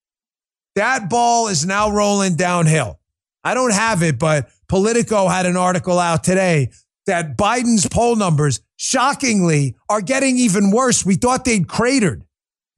[0.75, 2.99] That ball is now rolling downhill.
[3.43, 6.71] I don't have it, but Politico had an article out today
[7.05, 11.05] that Biden's poll numbers, shockingly, are getting even worse.
[11.05, 12.23] We thought they'd cratered.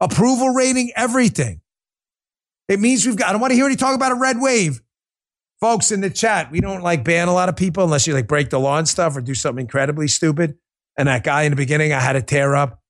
[0.01, 1.62] Approval rating, everything.
[2.67, 4.81] It means we've got, I don't want to hear any talk about a red wave.
[5.62, 8.27] Folks in the chat, we don't like ban a lot of people unless you like
[8.27, 10.58] break the law and stuff or do something incredibly stupid.
[10.97, 12.81] And that guy in the beginning, I had to tear up.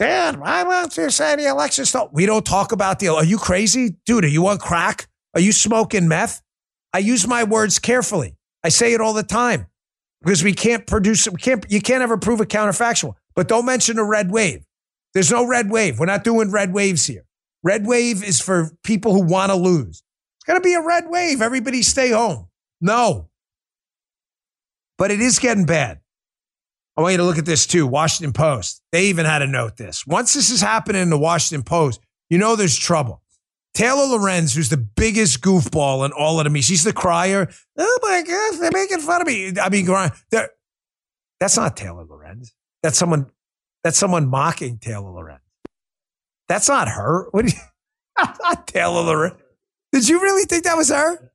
[0.00, 2.08] Dad, why won't you say the election stuff?
[2.10, 3.08] We don't talk about the.
[3.08, 4.24] Are you crazy, dude?
[4.24, 5.08] Are you on crack?
[5.34, 6.40] Are you smoking meth?
[6.94, 8.34] I use my words carefully.
[8.64, 9.66] I say it all the time
[10.22, 11.28] because we can't produce.
[11.28, 11.66] We can't.
[11.68, 13.12] You can't ever prove a counterfactual.
[13.34, 14.64] But don't mention a red wave.
[15.12, 15.98] There's no red wave.
[15.98, 17.26] We're not doing red waves here.
[17.62, 20.02] Red wave is for people who want to lose.
[20.38, 21.42] It's going to be a red wave.
[21.42, 22.48] Everybody stay home.
[22.80, 23.28] No.
[24.96, 26.00] But it is getting bad.
[27.00, 27.86] I want you to look at this too.
[27.86, 28.82] Washington Post.
[28.92, 30.06] They even had to note this.
[30.06, 33.22] Once this is happening in the Washington Post, you know there's trouble.
[33.72, 37.48] Taylor Lorenz, who's the biggest goofball in all of the media, she's the crier.
[37.78, 39.50] Oh my God, they're making fun of me.
[39.58, 39.86] I mean,
[41.40, 42.52] that's not Taylor Lorenz.
[42.82, 43.30] That's someone.
[43.82, 45.40] That's someone mocking Taylor Lorenz.
[46.48, 47.28] That's not her.
[47.30, 47.46] What?
[47.46, 47.58] You,
[48.42, 49.36] not Taylor Lorenz.
[49.90, 51.32] Did you really think that was her?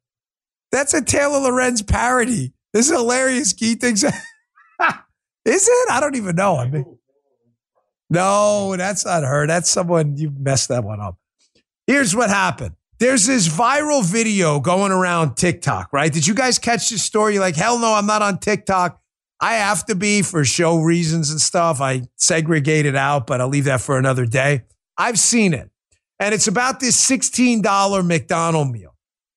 [0.72, 2.54] That's a Taylor Lorenz parody.
[2.72, 3.52] This is hilarious.
[3.52, 4.04] Key thinks.
[5.46, 5.92] Is it?
[5.92, 6.58] I don't even know.
[6.58, 6.98] I mean,
[8.10, 9.48] no, that's not her.
[9.48, 11.18] That's someone you messed that one up.
[11.88, 12.76] Here's what happened.
[12.98, 16.12] There's this viral video going around TikTok, right?
[16.12, 17.34] Did you guys catch this story?
[17.34, 19.02] You're like, hell no, I'm not on TikTok.
[19.42, 21.82] I have to be for show reasons and stuff.
[21.82, 24.64] I segregate it out, but I'll leave that for another day.
[24.98, 25.70] I've seen it.
[26.20, 28.96] And it's about this $16 McDonald meal.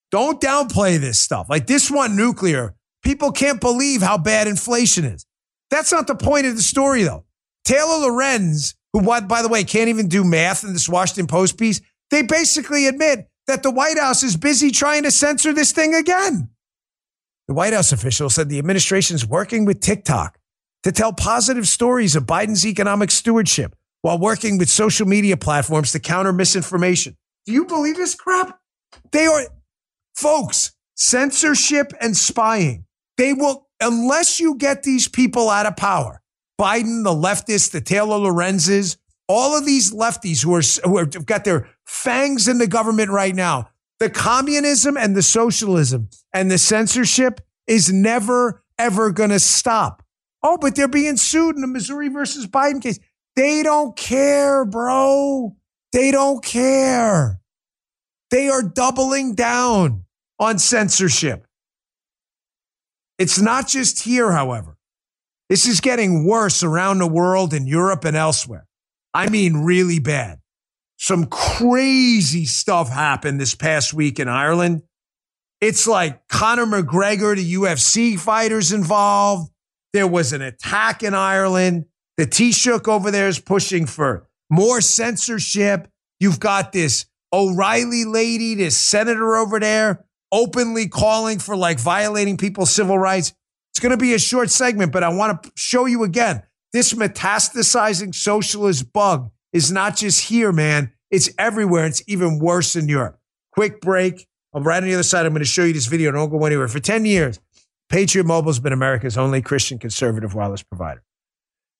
[0.09, 1.47] Don't downplay this stuff.
[1.49, 2.75] Like this one, nuclear.
[3.03, 5.25] People can't believe how bad inflation is.
[5.71, 7.25] That's not the point of the story, though.
[7.65, 11.81] Taylor Lorenz, who, by the way, can't even do math in this Washington Post piece,
[12.09, 16.49] they basically admit that the White House is busy trying to censor this thing again.
[17.47, 20.37] The White House official said the administration is working with TikTok
[20.83, 25.99] to tell positive stories of Biden's economic stewardship while working with social media platforms to
[25.99, 27.17] counter misinformation.
[27.45, 28.59] Do you believe this crap?
[29.11, 29.43] They are,
[30.15, 32.85] folks, censorship and spying.
[33.17, 36.21] They will unless you get these people out of power,
[36.59, 41.43] Biden, the leftists, the Taylor Lorenzes, all of these lefties who are who have got
[41.45, 47.41] their fangs in the government right now, the communism and the socialism and the censorship
[47.67, 50.03] is never ever going to stop.
[50.41, 52.99] Oh, but they're being sued in the Missouri versus Biden case.
[53.35, 55.55] They don't care, bro.
[55.91, 57.39] They don't care.
[58.31, 60.05] They are doubling down
[60.39, 61.45] on censorship.
[63.19, 64.77] It's not just here, however.
[65.49, 68.65] This is getting worse around the world in Europe and elsewhere.
[69.13, 70.39] I mean, really bad.
[70.97, 74.83] Some crazy stuff happened this past week in Ireland.
[75.59, 79.51] It's like Conor McGregor, the UFC fighters involved.
[79.91, 81.85] There was an attack in Ireland.
[82.17, 85.89] The Taoiseach over there is pushing for more censorship.
[86.19, 92.71] You've got this O'Reilly lady, this senator over there, openly calling for like violating people's
[92.71, 93.33] civil rights.
[93.71, 96.43] It's going to be a short segment, but I want to show you again.
[96.73, 100.91] This metastasizing socialist bug is not just here, man.
[101.09, 101.85] It's everywhere.
[101.85, 103.19] It's even worse in Europe.
[103.53, 104.27] Quick break.
[104.53, 105.25] I'm right on the other side.
[105.25, 106.11] I'm going to show you this video.
[106.11, 106.67] Don't go anywhere.
[106.67, 107.39] For 10 years,
[107.89, 111.03] Patriot Mobile has been America's only Christian conservative wireless provider,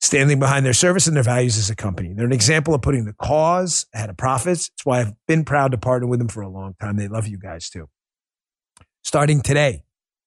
[0.01, 2.13] standing behind their service and their values as a company.
[2.13, 4.69] They're an example of putting the cause ahead of profits.
[4.69, 6.97] That's why I've been proud to partner with them for a long time.
[6.97, 7.89] They love you guys too.
[9.03, 9.83] Starting today,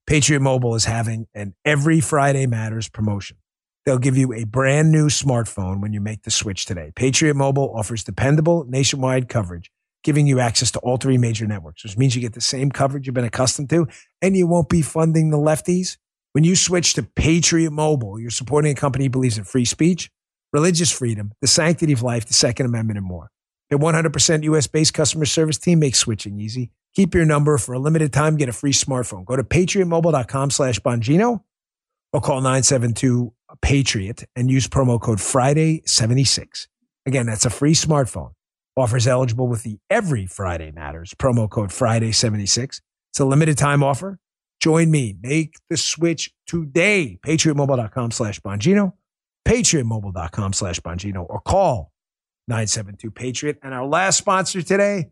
[0.06, 3.36] Patriot Mobile is having an Every Friday Matters promotion.
[3.84, 6.92] They'll give you a brand new smartphone when you make the switch today.
[6.94, 9.70] Patriot Mobile offers dependable nationwide coverage
[10.02, 13.06] giving you access to all three major networks, which means you get the same coverage
[13.06, 13.86] you've been accustomed to,
[14.20, 15.96] and you won't be funding the lefties.
[16.32, 20.10] When you switch to Patriot Mobile, you're supporting a company that believes in free speech,
[20.52, 23.30] religious freedom, the sanctity of life, the Second Amendment, and more.
[23.70, 26.70] Their 100% US based customer service team makes switching easy.
[26.94, 28.36] Keep your number for a limited time.
[28.36, 29.24] Get a free smartphone.
[29.24, 31.42] Go to patriotmobile.com slash Bongino
[32.12, 36.68] or call 972 Patriot and use promo code Friday76.
[37.06, 38.32] Again, that's a free smartphone.
[38.76, 42.80] Offers eligible with the Every Friday Matters promo code Friday76.
[43.10, 44.18] It's a limited time offer.
[44.60, 45.16] Join me.
[45.20, 47.18] Make the switch today.
[47.26, 48.92] PatriotMobile.com slash Bongino.
[49.46, 51.92] PatriotMobile.com slash Bongino or call
[52.48, 53.58] 972 Patriot.
[53.62, 55.10] And our last sponsor today,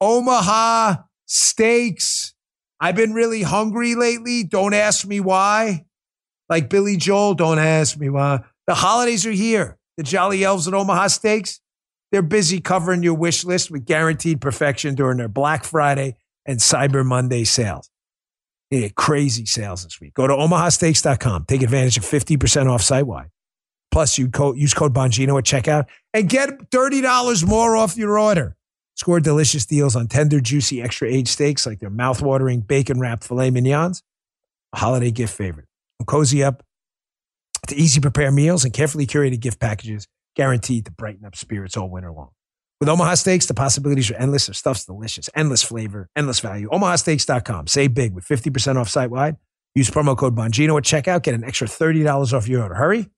[0.00, 2.34] Omaha Steaks.
[2.80, 4.44] I've been really hungry lately.
[4.44, 5.84] Don't ask me why.
[6.48, 8.40] Like Billy Joel, don't ask me why.
[8.66, 9.78] The holidays are here.
[9.96, 11.60] The Jolly Elves at Omaha Steaks
[12.12, 16.16] they're busy covering your wish list with guaranteed perfection during their Black Friday
[16.46, 17.88] and Cyber Monday sales.
[18.94, 20.14] Crazy sales this week.
[20.14, 21.46] Go to omahasteaks.com.
[21.46, 23.30] Take advantage of 50% off site wide.
[23.90, 28.56] Plus, you code, use code Bongino at checkout and get $30 more off your order.
[28.96, 33.50] Score delicious deals on tender, juicy, extra aged steaks like their mouthwatering bacon wrapped filet
[33.50, 34.02] mignons,
[34.72, 35.66] a holiday gift favorite.
[35.98, 36.62] And cozy up
[37.68, 41.88] to easy prepare meals and carefully curated gift packages guaranteed to brighten up spirits all
[41.88, 42.30] winter long.
[42.80, 44.46] With Omaha Steaks, the possibilities are endless.
[44.46, 46.68] Their stuff's delicious, endless flavor, endless value.
[46.70, 47.68] OmahaSteaks.com.
[47.68, 49.36] Save big with 50% off site wide.
[49.76, 51.22] Use promo code Bongino at checkout.
[51.22, 52.74] Get an extra $30 off your order.
[52.74, 53.08] Hurry.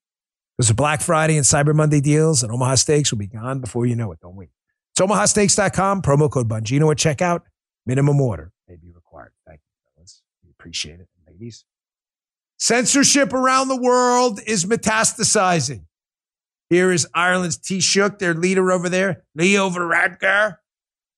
[0.59, 3.87] There's a Black Friday and Cyber Monday deals, and Omaha Steaks will be gone before
[3.87, 4.21] you know it.
[4.21, 4.51] Don't wait.
[4.97, 6.03] It's OmahaSteaks.com.
[6.03, 7.41] Promo code Bongino at checkout.
[7.85, 9.33] Minimum order may be required.
[9.45, 10.23] Thank you, fellas.
[10.45, 11.65] We appreciate it, ladies.
[12.59, 15.87] Censorship around the world is metastasizing.
[16.71, 20.59] Here is Ireland's Taoiseach, their leader over there, Leo Varadkar.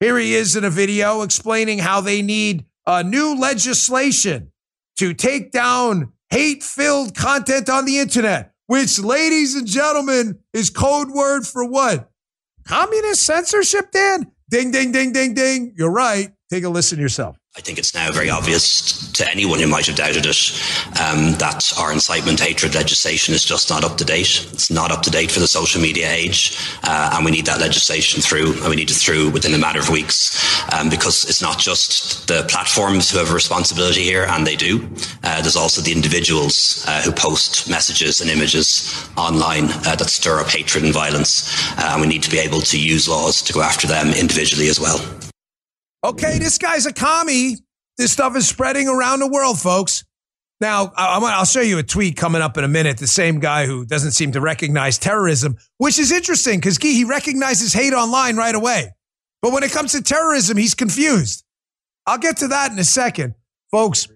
[0.00, 4.52] Here he is in a video explaining how they need a new legislation
[4.96, 11.10] to take down hate filled content on the internet, which, ladies and gentlemen, is code
[11.10, 12.10] word for what?
[12.66, 14.32] Communist censorship, Dan?
[14.50, 15.72] Ding, ding, ding, ding, ding.
[15.76, 16.32] You're right.
[16.50, 17.36] Take a listen yourself.
[17.56, 20.52] I think it's now very obvious to anyone who might have doubted it
[21.00, 24.46] um, that our incitement hatred legislation is just not up to date.
[24.52, 27.58] It's not up to date for the social media age, uh, and we need that
[27.58, 30.36] legislation through, and we need it through within a matter of weeks,
[30.74, 34.86] um, because it's not just the platforms who have a responsibility here, and they do.
[35.24, 40.40] Uh, there's also the individuals uh, who post messages and images online uh, that stir
[40.40, 43.54] up hatred and violence, uh, and we need to be able to use laws to
[43.54, 45.00] go after them individually as well.
[46.06, 47.56] Okay, this guy's a commie.
[47.98, 50.04] This stuff is spreading around the world, folks.
[50.60, 52.98] Now, I'll show you a tweet coming up in a minute.
[52.98, 57.72] The same guy who doesn't seem to recognize terrorism, which is interesting because he recognizes
[57.72, 58.94] hate online right away.
[59.42, 61.42] But when it comes to terrorism, he's confused.
[62.06, 63.34] I'll get to that in a second.
[63.72, 64.06] Folks,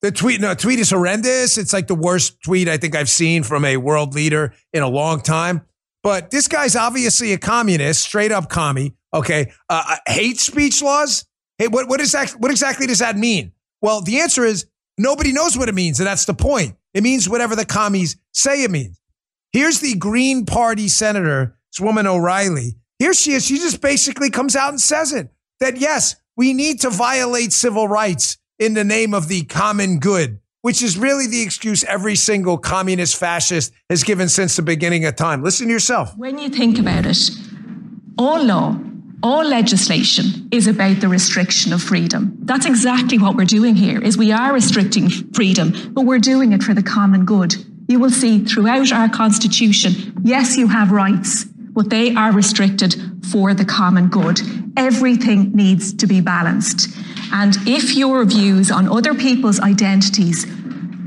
[0.00, 1.58] the tweet, no, tweet is horrendous.
[1.58, 4.88] It's like the worst tweet I think I've seen from a world leader in a
[4.88, 5.66] long time.
[6.02, 8.95] But this guy's obviously a communist, straight up commie.
[9.14, 9.52] Okay.
[9.68, 11.24] Uh, uh, hate speech laws?
[11.58, 13.52] Hey, what, what, is that, what exactly does that mean?
[13.80, 14.66] Well, the answer is
[14.98, 16.00] nobody knows what it means.
[16.00, 16.76] And that's the point.
[16.94, 19.00] It means whatever the commies say it means.
[19.52, 22.76] Here's the Green Party senator, this woman O'Reilly.
[22.98, 23.44] Here she is.
[23.46, 25.28] She just basically comes out and says it
[25.60, 30.40] that yes, we need to violate civil rights in the name of the common good,
[30.62, 35.16] which is really the excuse every single communist fascist has given since the beginning of
[35.16, 35.42] time.
[35.42, 36.16] Listen to yourself.
[36.16, 37.30] When you think about it,
[38.18, 38.78] all law,
[39.22, 42.36] all legislation is about the restriction of freedom.
[42.40, 46.62] That's exactly what we're doing here is we are restricting freedom, but we're doing it
[46.62, 47.54] for the common good.
[47.88, 52.94] You will see throughout our constitution, yes, you have rights, but they are restricted
[53.30, 54.40] for the common good.
[54.76, 56.88] Everything needs to be balanced.
[57.32, 60.44] And if your views on other people's identities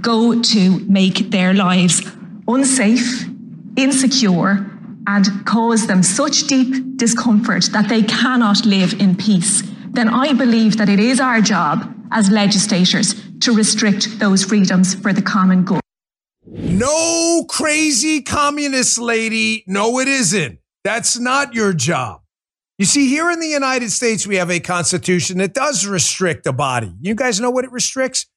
[0.01, 2.01] go to make their lives
[2.47, 3.25] unsafe,
[3.75, 4.68] insecure,
[5.09, 10.77] and cause them such deep discomfort that they cannot live in peace, then I believe
[10.77, 15.81] that it is our job as legislators to restrict those freedoms for the common good.
[16.45, 19.63] No crazy communist lady.
[19.65, 20.59] No, it isn't.
[20.83, 22.21] That's not your job.
[22.77, 26.53] You see, here in the United States, we have a constitution that does restrict a
[26.53, 26.93] body.
[27.01, 28.27] You guys know what it restricts?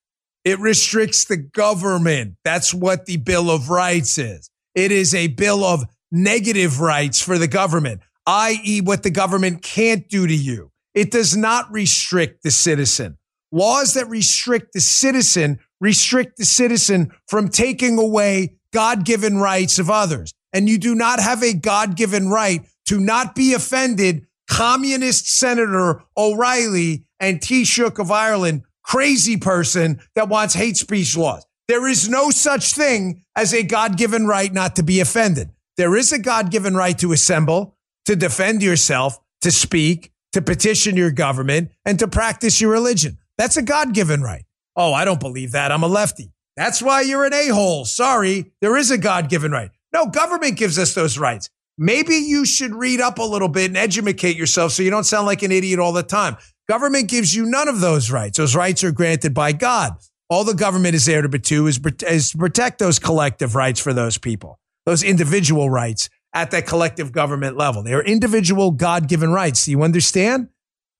[0.44, 2.36] It restricts the government.
[2.44, 4.48] That's what the Bill of Rights is.
[4.74, 10.08] It is a bill of negative rights for the government, i.e., what the government can't
[10.08, 10.70] do to you.
[10.94, 13.18] It does not restrict the citizen.
[13.50, 19.90] Laws that restrict the citizen restrict the citizen from taking away God given rights of
[19.90, 20.32] others.
[20.52, 26.02] And you do not have a God given right to not be offended communist Senator
[26.16, 31.44] O'Reilly and Taoiseach of Ireland, crazy person that wants hate speech laws.
[31.68, 35.50] There is no such thing as a God given right not to be offended.
[35.76, 40.96] There is a God given right to assemble, to defend yourself, to speak, to petition
[40.96, 43.18] your government, and to practice your religion.
[43.38, 44.44] That's a God given right.
[44.76, 45.72] Oh, I don't believe that.
[45.72, 46.32] I'm a lefty.
[46.56, 47.84] That's why you're an a hole.
[47.84, 48.52] Sorry.
[48.60, 49.70] There is a God given right.
[49.92, 53.76] No, government gives us those rights maybe you should read up a little bit and
[53.76, 56.36] educate yourself so you don't sound like an idiot all the time.
[56.68, 58.38] Government gives you none of those rights.
[58.38, 59.96] Those rights are granted by God.
[60.30, 64.16] All the government is there to is, is to protect those collective rights for those
[64.16, 67.82] people, those individual rights at that collective government level.
[67.82, 69.64] They are individual God given rights.
[69.64, 70.48] Do you understand?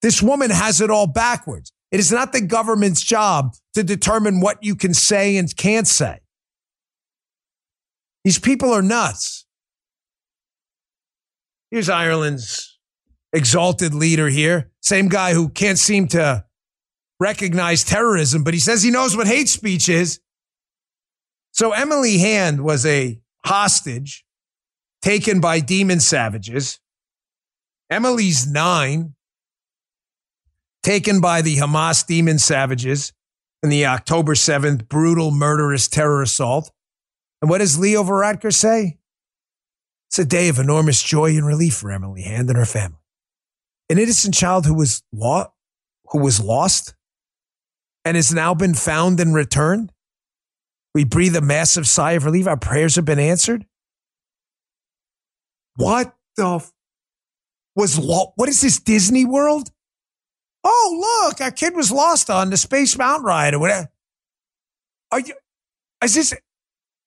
[0.02, 1.72] This woman has it all backwards.
[1.90, 6.20] It is not the government's job to determine what you can say and can't say.
[8.24, 9.46] These people are nuts.
[11.70, 12.78] Here's Ireland's
[13.32, 14.70] exalted leader here.
[14.80, 16.44] Same guy who can't seem to
[17.18, 20.20] recognize terrorism, but he says he knows what hate speech is.
[21.52, 24.24] So Emily Hand was a hostage
[25.00, 26.78] taken by demon savages.
[27.90, 29.14] Emily's nine,
[30.82, 33.12] taken by the Hamas demon savages
[33.62, 36.70] in the October 7th brutal murderous terror assault.
[37.40, 38.98] And what does Leo Varadkar say?
[40.08, 42.98] It's a day of enormous joy and relief for Emily Hand and her family.
[43.88, 45.50] An innocent child who was lost,
[46.10, 46.94] who was lost
[48.04, 49.91] and has now been found and returned.
[50.94, 52.46] We breathe a massive sigh of relief.
[52.46, 53.66] Our prayers have been answered.
[55.76, 56.72] What the f-
[57.74, 59.70] was lo- what is this Disney World?
[60.64, 63.88] Oh, look, our kid was lost on the Space Mountain ride or whatever.
[65.10, 65.34] Are you,
[66.04, 66.34] is this,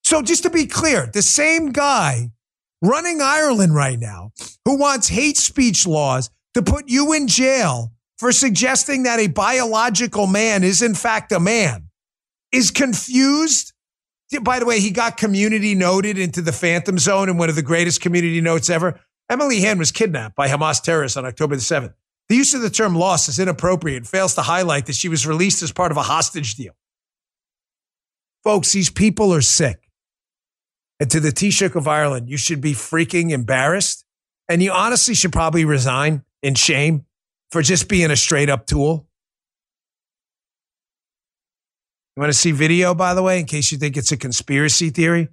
[0.03, 2.31] so just to be clear, the same guy
[2.81, 4.31] running Ireland right now
[4.65, 10.27] who wants hate speech laws to put you in jail for suggesting that a biological
[10.27, 11.89] man is in fact a man
[12.51, 13.73] is confused.
[14.41, 17.61] By the way, he got community noted into the Phantom Zone in one of the
[17.61, 18.99] greatest community notes ever.
[19.29, 21.93] Emily Hand was kidnapped by Hamas terrorists on October the 7th.
[22.27, 25.27] The use of the term loss is inappropriate and fails to highlight that she was
[25.27, 26.73] released as part of a hostage deal.
[28.43, 29.89] Folks, these people are sick.
[30.99, 34.05] And to the Taoiseach of Ireland, you should be freaking embarrassed.
[34.47, 37.05] And you honestly should probably resign in shame
[37.51, 39.07] for just being a straight up tool.
[42.15, 44.89] You want to see video, by the way, in case you think it's a conspiracy
[44.89, 45.27] theory?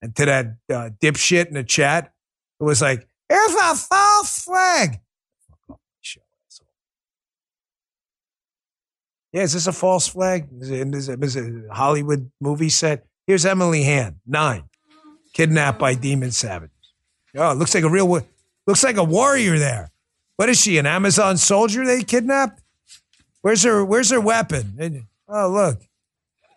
[0.00, 2.12] And to that uh, dipshit in the chat,
[2.58, 5.00] it was like, here's a false flag.
[9.32, 10.48] Yeah, is this a false flag?
[10.60, 13.06] Is it, is it, is it a Hollywood movie set?
[13.26, 14.64] Here's Emily Hand, nine
[15.32, 16.76] kidnapped by demon savages.
[17.34, 18.26] Oh, looks like a real,
[18.66, 19.90] looks like a warrior there.
[20.36, 22.60] What is she, an Amazon soldier they kidnapped?
[23.40, 25.06] Where's her, where's her weapon?
[25.28, 25.80] Oh, look.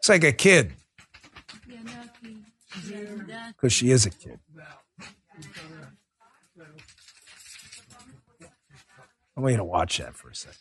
[0.08, 0.72] Looks like a kid.
[3.56, 4.40] Because she is a kid.
[9.36, 10.60] I want you to watch that for a second.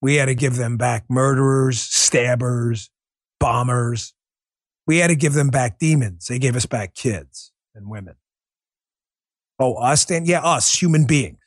[0.00, 2.90] We had to give them back murderers, stabbers,
[3.40, 4.14] bombers.
[4.86, 6.28] We had to give them back demons.
[6.28, 8.14] They gave us back kids and women.
[9.58, 10.24] Oh, us, Dan?
[10.24, 11.39] Yeah, us, human beings.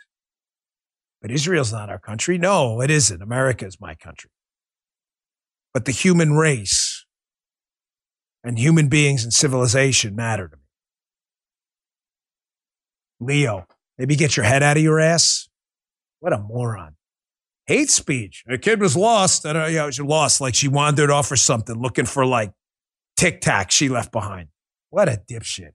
[1.24, 2.38] But Israel's not our country.
[2.38, 3.22] No, it isn't.
[3.22, 4.30] America is my country.
[5.74, 7.06] But the human race
[8.44, 10.62] and human beings and civilization matter to me.
[13.22, 13.66] Leo,
[13.98, 15.48] maybe get your head out of your ass.
[16.20, 16.98] What a moron.
[17.68, 18.44] Hate speech.
[18.50, 19.46] A kid was lost.
[19.46, 20.42] I don't know, yeah, she lost.
[20.42, 22.52] Like she wandered off or something looking for like
[23.16, 24.50] tic tac she left behind.
[24.90, 25.72] What a dipshit.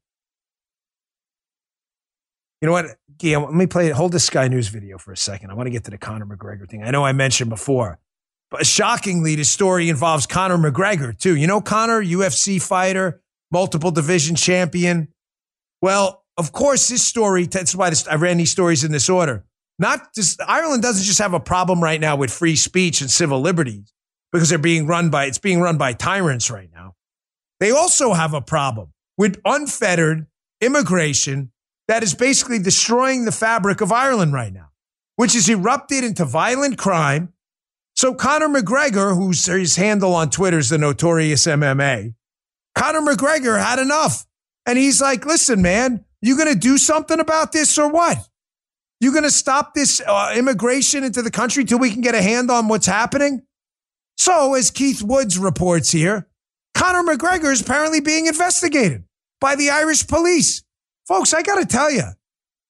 [2.60, 2.86] You know what,
[3.18, 5.50] Guillaume, let me play, hold this Sky News video for a second.
[5.50, 6.82] I want to get to the Conor McGregor thing.
[6.82, 7.98] I know I mentioned before,
[8.50, 11.36] but shockingly, the story involves Conor McGregor too.
[11.36, 13.20] You know, Conor, UFC fighter,
[13.52, 15.08] multiple division champion.
[15.80, 19.44] Well, of course, this story, that's why this, I ran these stories in this order.
[19.78, 23.40] Not just, Ireland doesn't just have a problem right now with free speech and civil
[23.40, 23.92] liberties
[24.32, 26.94] because they're being run by, it's being run by tyrants right now.
[27.60, 30.26] They also have a problem with unfettered
[30.60, 31.52] immigration
[31.88, 34.68] that is basically destroying the fabric of Ireland right now,
[35.16, 37.32] which has erupted into violent crime.
[37.96, 42.14] So Conor McGregor, whose his handle on Twitter is the notorious MMA,
[42.74, 44.26] Conor McGregor had enough.
[44.66, 48.18] And he's like, listen, man, you going to do something about this or what?
[49.00, 52.22] You going to stop this uh, immigration into the country till we can get a
[52.22, 53.42] hand on what's happening?
[54.16, 56.28] So, as Keith Woods reports here,
[56.74, 59.04] Conor McGregor is apparently being investigated
[59.40, 60.64] by the Irish police.
[61.08, 62.04] Folks, I got to tell you,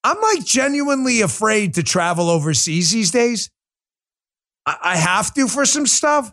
[0.05, 3.51] I'm like genuinely afraid to travel overseas these days.
[4.64, 6.32] I-, I have to for some stuff,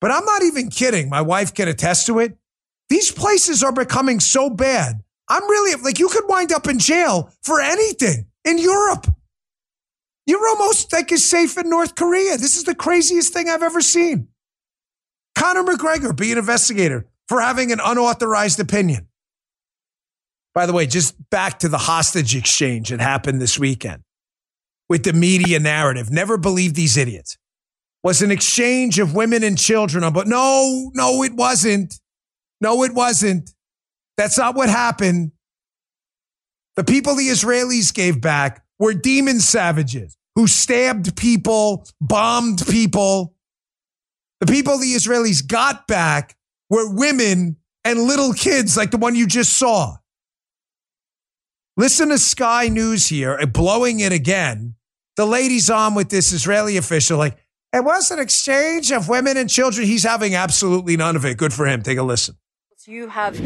[0.00, 1.08] but I'm not even kidding.
[1.08, 2.36] My wife can attest to it.
[2.90, 5.02] These places are becoming so bad.
[5.28, 9.06] I'm really like, you could wind up in jail for anything in Europe.
[10.26, 12.36] You're almost like as safe in North Korea.
[12.36, 14.28] This is the craziest thing I've ever seen.
[15.34, 19.07] Conor McGregor be an investigator for having an unauthorized opinion.
[20.58, 24.02] By the way, just back to the hostage exchange that happened this weekend
[24.88, 26.10] with the media narrative.
[26.10, 27.38] Never believe these idiots.
[28.02, 30.12] Was an exchange of women and children.
[30.12, 31.94] But no, no, it wasn't.
[32.60, 33.52] No, it wasn't.
[34.16, 35.30] That's not what happened.
[36.74, 43.36] The people the Israelis gave back were demon savages who stabbed people, bombed people.
[44.40, 46.36] The people the Israelis got back
[46.68, 49.98] were women and little kids like the one you just saw.
[51.78, 54.74] Listen to Sky News here, uh, blowing it again.
[55.16, 57.38] The lady's on with this Israeli official, like,
[57.72, 59.86] it was an exchange of women and children.
[59.86, 61.36] He's having absolutely none of it.
[61.36, 61.84] Good for him.
[61.84, 62.34] Take a listen.
[62.84, 63.40] You have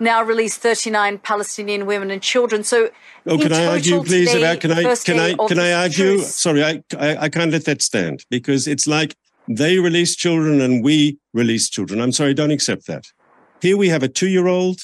[0.00, 2.64] now released 39 Palestinian women and children.
[2.64, 2.90] So,
[3.26, 4.32] oh, can I argue, please?
[4.32, 6.18] Today, about can I can I can I argue?
[6.20, 9.14] Sorry, I, I I can't let that stand because it's like
[9.48, 12.00] they release children and we release children.
[12.00, 13.04] I'm sorry, don't accept that.
[13.60, 14.80] Here we have a two-year-old,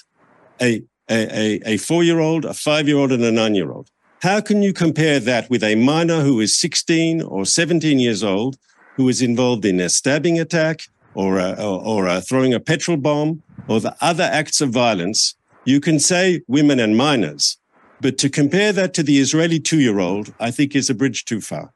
[0.61, 3.71] a a, a, a four year old, a five year old, and a nine year
[3.71, 3.89] old.
[4.23, 8.57] How can you compare that with a minor who is 16 or 17 years old
[8.97, 10.83] who is involved in a stabbing attack
[11.15, 15.35] or, a, or, or a throwing a petrol bomb or the other acts of violence?
[15.65, 17.59] You can say women and minors,
[18.01, 21.25] but to compare that to the Israeli two year old, I think is a bridge
[21.25, 21.73] too far.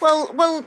[0.00, 0.64] Well, well,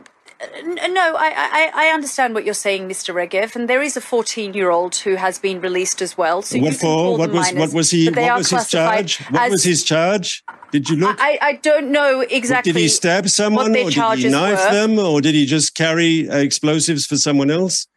[0.63, 3.13] no, I, I, I understand what you're saying, Mr.
[3.13, 6.41] Regev, and there is a 14 year old who has been released as well.
[6.41, 7.17] So what for?
[7.17, 8.09] What was, minors, what was he?
[8.09, 9.17] What was his charge?
[9.29, 10.43] What was his charge?
[10.71, 11.17] Did you look?
[11.19, 12.71] I, I don't know exactly.
[12.71, 14.71] Did he stab someone, or did he knife were.
[14.71, 17.87] them, or did he just carry uh, explosives for someone else?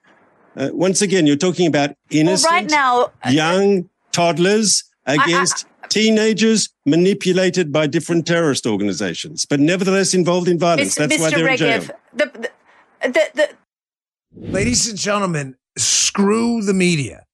[0.57, 6.69] Uh, once again, you're talking about innocent, well, right now, uh, young toddlers against teenagers
[6.87, 10.95] manipulated by different terrorist organizations, but nevertheless involved in violence.
[10.95, 11.21] That's Mr.
[11.21, 11.97] why they're Regev, in jail.
[12.13, 12.51] The, the,
[13.09, 13.49] the, the,
[14.37, 17.25] Ladies and gentlemen, screw the media.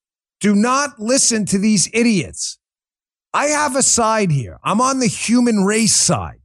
[0.40, 2.58] Do not listen to these idiots.
[3.32, 4.58] I have a side here.
[4.64, 6.40] I'm on the human race side.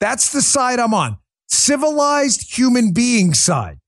[0.00, 1.18] That's the side I'm on.
[1.48, 3.78] Civilized human being side.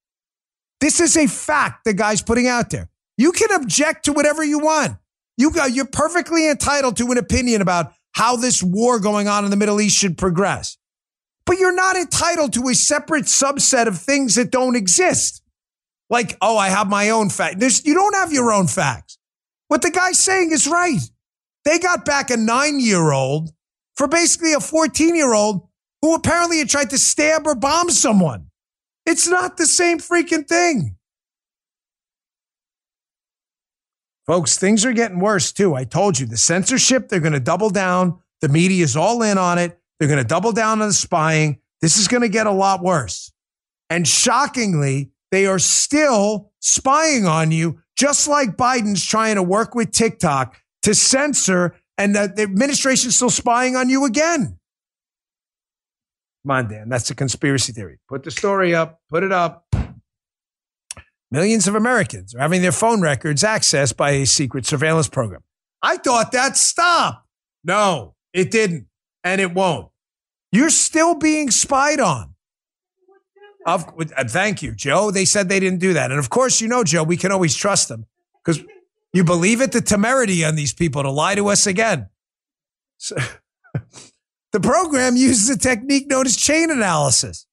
[0.80, 2.88] This is a fact the guy's putting out there.
[3.16, 4.96] You can object to whatever you want.
[5.36, 9.50] You got, you're perfectly entitled to an opinion about how this war going on in
[9.50, 10.78] the Middle East should progress.
[11.44, 15.42] But you're not entitled to a separate subset of things that don't exist.
[16.08, 17.60] Like, oh, I have my own fact.
[17.60, 19.18] There's, you don't have your own facts.
[19.68, 21.00] What the guy's saying is right.
[21.64, 23.50] They got back a nine year old
[23.96, 25.68] for basically a 14 year old
[26.00, 28.50] who apparently had tried to stab or bomb someone.
[29.04, 30.95] It's not the same freaking thing.
[34.26, 35.74] Folks, things are getting worse too.
[35.74, 38.18] I told you the censorship, they're going to double down.
[38.40, 39.78] The media is all in on it.
[39.98, 41.60] They're going to double down on the spying.
[41.80, 43.32] This is going to get a lot worse.
[43.88, 49.92] And shockingly, they are still spying on you, just like Biden's trying to work with
[49.92, 54.58] TikTok to censor, and the, the administration's still spying on you again.
[56.44, 56.88] Come on, Dan.
[56.88, 57.98] That's a conspiracy theory.
[58.08, 59.66] Put the story up, put it up.
[61.36, 65.42] Millions of Americans are having their phone records accessed by a secret surveillance program.
[65.82, 67.26] I thought that stopped.
[67.62, 68.86] No, it didn't,
[69.22, 69.90] and it won't.
[70.50, 72.32] You're still being spied on.
[73.66, 73.84] Of,
[74.16, 75.10] uh, thank you, Joe.
[75.10, 76.10] They said they didn't do that.
[76.10, 78.06] And of course, you know, Joe, we can always trust them
[78.42, 78.64] because
[79.12, 82.08] you believe it, the temerity on these people to lie to us again.
[82.96, 83.14] So,
[84.52, 87.46] the program uses a technique known as chain analysis.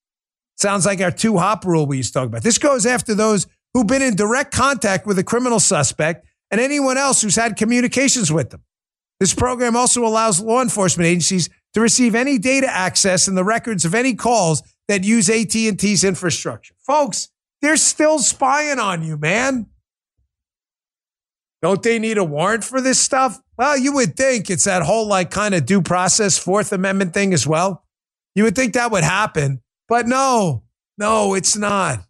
[0.56, 2.44] Sounds like our two hop rule we used to talk about.
[2.44, 6.98] This goes after those who've been in direct contact with a criminal suspect and anyone
[6.98, 8.64] else who's had communications with them.
[9.20, 13.86] This program also allows law enforcement agencies to receive any data access and the records
[13.86, 16.76] of any calls that use AT&T's infrastructure.
[16.80, 17.30] Folks,
[17.62, 19.68] they're still spying on you, man.
[21.62, 23.40] Don't they need a warrant for this stuff?
[23.58, 27.34] Well, you would think it's that whole like kind of due process Fourth Amendment thing
[27.34, 27.86] as well.
[28.36, 30.64] You would think that would happen, but no,
[30.98, 32.06] no, it's not.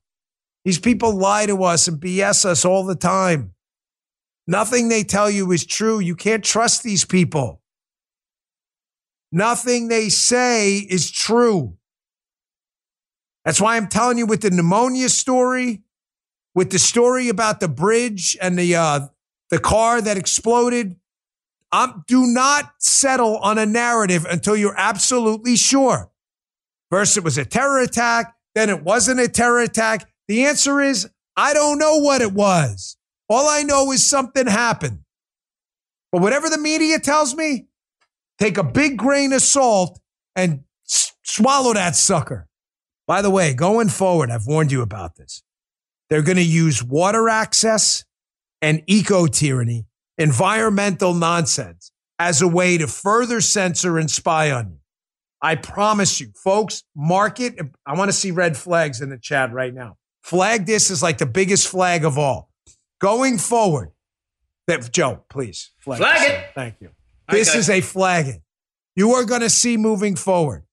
[0.66, 3.53] These people lie to us and BS us all the time.
[4.47, 5.99] Nothing they tell you is true.
[5.99, 7.61] You can't trust these people.
[9.32, 11.78] Nothing they say is true.
[13.45, 15.82] That's why I'm telling you with the pneumonia story,
[16.55, 19.07] with the story about the bridge and the uh,
[19.49, 20.95] the car that exploded.
[21.72, 26.11] Um, do not settle on a narrative until you're absolutely sure.
[26.91, 28.36] First, it was a terror attack.
[28.53, 30.07] Then it wasn't a terror attack.
[30.28, 32.98] The answer is I don't know what it was.
[33.30, 35.00] All I know is something happened.
[36.12, 37.68] But whatever the media tells me,
[38.38, 40.00] take a big grain of salt
[40.36, 42.48] and s- swallow that sucker.
[43.08, 45.42] By the way, going forward, I've warned you about this.
[46.10, 48.06] They're going to use water access
[48.62, 54.78] and eco tyranny, environmental nonsense as a way to further censor and spy on you.
[55.42, 57.60] I promise you, folks, mark it.
[57.86, 59.98] I want to see red flags in the chat right now.
[60.24, 62.50] Flag this is like the biggest flag of all.
[63.00, 63.92] Going forward,
[64.68, 66.46] that Joe, please flag, flag it.
[66.56, 66.90] Thank you.
[67.30, 68.42] This is a flag it.
[68.96, 70.64] You are going to see moving forward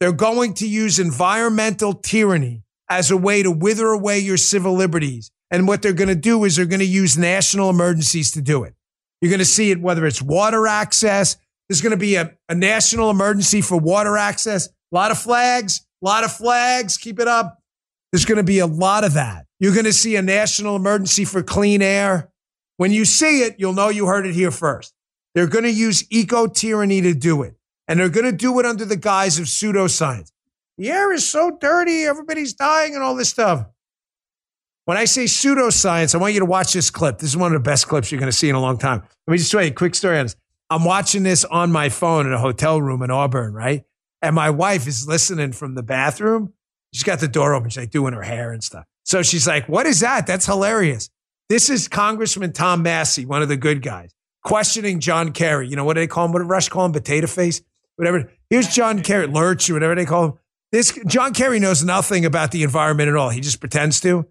[0.00, 5.30] they're going to use environmental tyranny as a way to wither away your civil liberties.
[5.50, 8.64] And what they're going to do is they're going to use national emergencies to do
[8.64, 8.74] it.
[9.20, 11.36] You're going to see it whether it's water access.
[11.68, 14.66] There's going to be a, a national emergency for water access.
[14.66, 16.96] A lot of flags, a lot of flags.
[16.98, 17.62] Keep it up.
[18.12, 19.46] There's going to be a lot of that.
[19.58, 22.30] You're going to see a national emergency for clean air.
[22.76, 24.94] When you see it, you'll know you heard it here first.
[25.34, 27.56] They're going to use eco tyranny to do it
[27.88, 30.32] and they're going to do it under the guise of pseudoscience.
[30.78, 33.66] The air is so dirty, everybody's dying, and all this stuff.
[34.84, 37.18] When I say pseudoscience, I want you to watch this clip.
[37.18, 39.02] This is one of the best clips you're going to see in a long time.
[39.26, 40.36] Let me just tell you a quick story on this.
[40.68, 43.84] I'm watching this on my phone in a hotel room in Auburn, right?
[44.22, 46.52] And my wife is listening from the bathroom.
[46.96, 47.68] She's got the door open.
[47.68, 48.86] She's like doing her hair and stuff.
[49.04, 50.26] So she's like, What is that?
[50.26, 51.10] That's hilarious.
[51.50, 55.68] This is Congressman Tom Massie, one of the good guys, questioning John Kerry.
[55.68, 56.32] You know, what do they call him?
[56.32, 56.92] What did Rush call him?
[56.92, 57.60] Potato face?
[57.96, 58.30] whatever.
[58.48, 60.32] Here's John Kerry, Lurch, or whatever they call him.
[60.72, 63.30] This John Kerry knows nothing about the environment at all.
[63.30, 64.26] He just pretends to.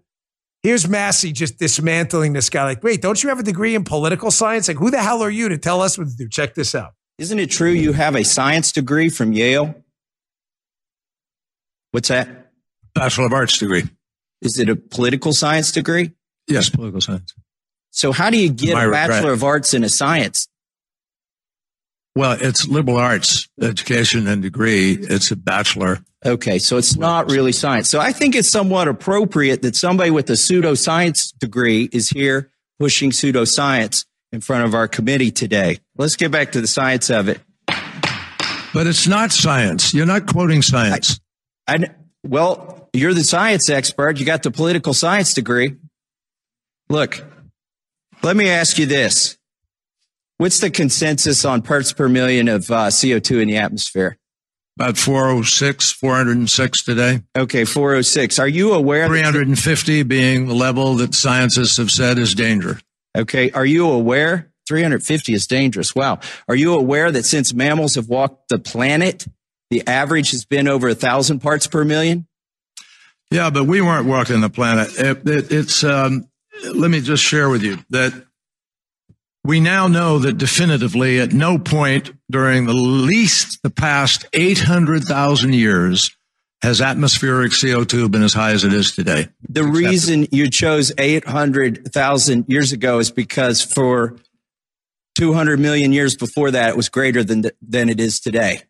[0.62, 2.64] Here's Massie just dismantling this guy.
[2.64, 4.66] Like, wait, don't you have a degree in political science?
[4.68, 6.28] Like, who the hell are you to tell us what to do?
[6.28, 6.94] Check this out.
[7.18, 9.74] Isn't it true you have a science degree from Yale?
[11.92, 12.45] What's that?
[12.96, 13.84] Bachelor of Arts degree.
[14.42, 16.12] Is it a political science degree?
[16.48, 17.34] Yes, political science.
[17.90, 20.48] So how do you get a Bachelor of Arts in a science
[22.16, 24.92] well, it's liberal arts education and degree.
[24.92, 25.98] It's a bachelor.
[26.24, 27.90] Okay, so it's not really science.
[27.90, 33.10] So I think it's somewhat appropriate that somebody with a pseudoscience degree is here pushing
[33.10, 35.78] pseudoscience in front of our committee today.
[35.98, 37.38] Let's get back to the science of it.
[38.72, 39.92] But it's not science.
[39.92, 41.20] You're not quoting science.
[41.68, 41.78] I, I
[42.28, 44.18] well, you're the science expert.
[44.18, 45.76] You got the political science degree.
[46.88, 47.24] Look,
[48.22, 49.36] let me ask you this.
[50.38, 54.18] What's the consensus on parts per million of uh, CO2 in the atmosphere?
[54.78, 57.22] About 406, 406 today.
[57.36, 58.38] Okay, 406.
[58.38, 59.06] Are you aware?
[59.06, 62.78] 350 that- being the level that scientists have said is danger.
[63.16, 64.52] Okay, are you aware?
[64.68, 65.94] 350 is dangerous.
[65.94, 66.18] Wow.
[66.48, 69.26] Are you aware that since mammals have walked the planet,
[69.70, 72.26] the average has been over a thousand parts per million?
[73.30, 74.88] Yeah, but we weren't walking the planet.
[74.98, 76.28] It, it, it's, um,
[76.74, 78.12] let me just share with you that
[79.44, 86.16] we now know that definitively at no point during the least the past 800,000 years
[86.62, 89.28] has atmospheric CO2 been as high as it is today.
[89.48, 94.16] The reason you chose 800,000 years ago is because for
[95.16, 98.62] 200 million years before that, it was greater than, than it is today.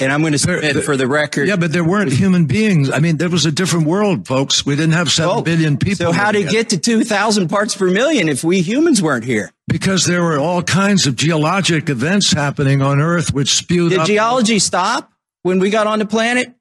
[0.00, 1.48] And I'm going to submit for the record.
[1.48, 2.90] Yeah, but there weren't human beings.
[2.90, 4.64] I mean, there was a different world, folks.
[4.64, 6.06] We didn't have seven well, billion people.
[6.06, 9.50] So how did it get to 2,000 parts per million if we humans weren't here?
[9.66, 14.58] Because there were all kinds of geologic events happening on Earth which spewed Did geology
[14.58, 15.10] stop
[15.42, 16.54] when we got on the planet?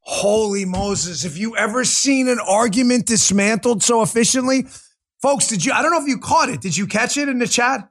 [0.00, 1.22] Holy Moses.
[1.24, 4.66] Have you ever seen an argument dismantled so efficiently?
[5.20, 6.60] Folks, did you, I don't know if you caught it.
[6.60, 7.88] Did you catch it in the chat?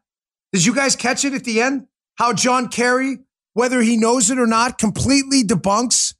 [0.53, 1.87] Did you guys catch it at the end?
[2.15, 3.19] How John Kerry
[3.53, 6.15] whether he knows it or not, completely debunks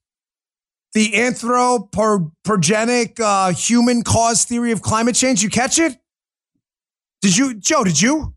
[0.94, 5.42] the anthropogenic uh, human cause theory of climate change.
[5.42, 5.98] You catch it?
[7.22, 7.84] Did you, Joe?
[7.84, 8.36] Did you?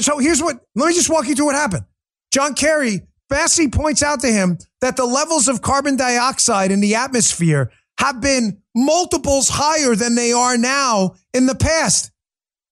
[0.00, 0.60] So here's what.
[0.74, 1.84] Let me just walk you through what happened.
[2.32, 6.94] John Kerry, Massie points out to him that the levels of carbon dioxide in the
[6.94, 12.12] atmosphere have been multiples higher than they are now in the past.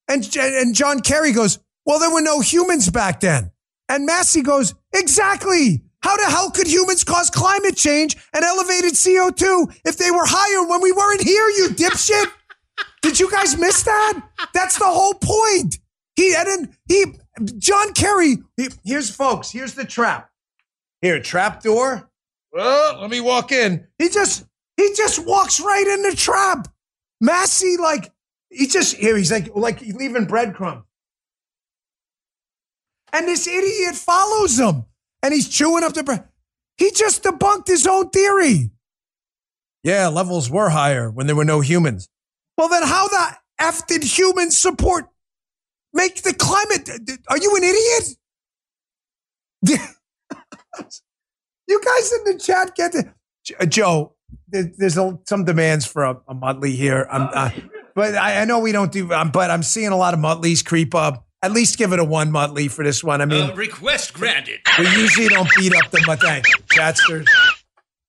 [0.07, 3.51] And, and John Kerry goes, well, there were no humans back then.
[3.89, 5.81] And Massie goes, exactly.
[6.01, 10.65] How the hell could humans cause climate change and elevated CO2 if they were higher
[10.65, 12.31] when we weren't here, you dipshit?
[13.01, 14.21] Did you guys miss that?
[14.53, 15.79] That's the whole point.
[16.15, 17.05] He and he
[17.57, 18.37] John Kerry.
[18.57, 19.51] He, here's folks.
[19.51, 20.29] Here's the trap.
[21.01, 22.09] Here, trap door.
[22.53, 23.87] Oh, let me walk in.
[23.97, 24.45] He just
[24.77, 26.67] he just walks right in the trap.
[27.21, 28.11] Massie like
[28.49, 29.17] he just here.
[29.17, 30.83] He's like like leaving breadcrumbs.
[33.13, 34.85] And this idiot follows him
[35.23, 36.25] and he's chewing up the bread.
[36.77, 38.71] He just debunked his own theory.
[39.83, 42.09] Yeah, levels were higher when there were no humans.
[42.57, 45.05] Well, then how the F did humans support
[45.93, 46.89] make the climate?
[47.27, 48.15] Are you an idiot?
[51.67, 53.07] you guys in the chat get it.
[53.59, 54.15] Uh, Joe,
[54.47, 57.07] there's some demands for a, a Muttley here.
[57.11, 57.51] I'm, uh,
[57.95, 60.63] but I, I, know we don't do, um, but I'm seeing a lot of Muttleys
[60.63, 63.21] creep up at least give it a one Muttley for this one.
[63.21, 64.59] I mean, uh, request granted.
[64.77, 66.41] We usually don't beat up the Muttley.
[66.67, 67.27] Chatsters.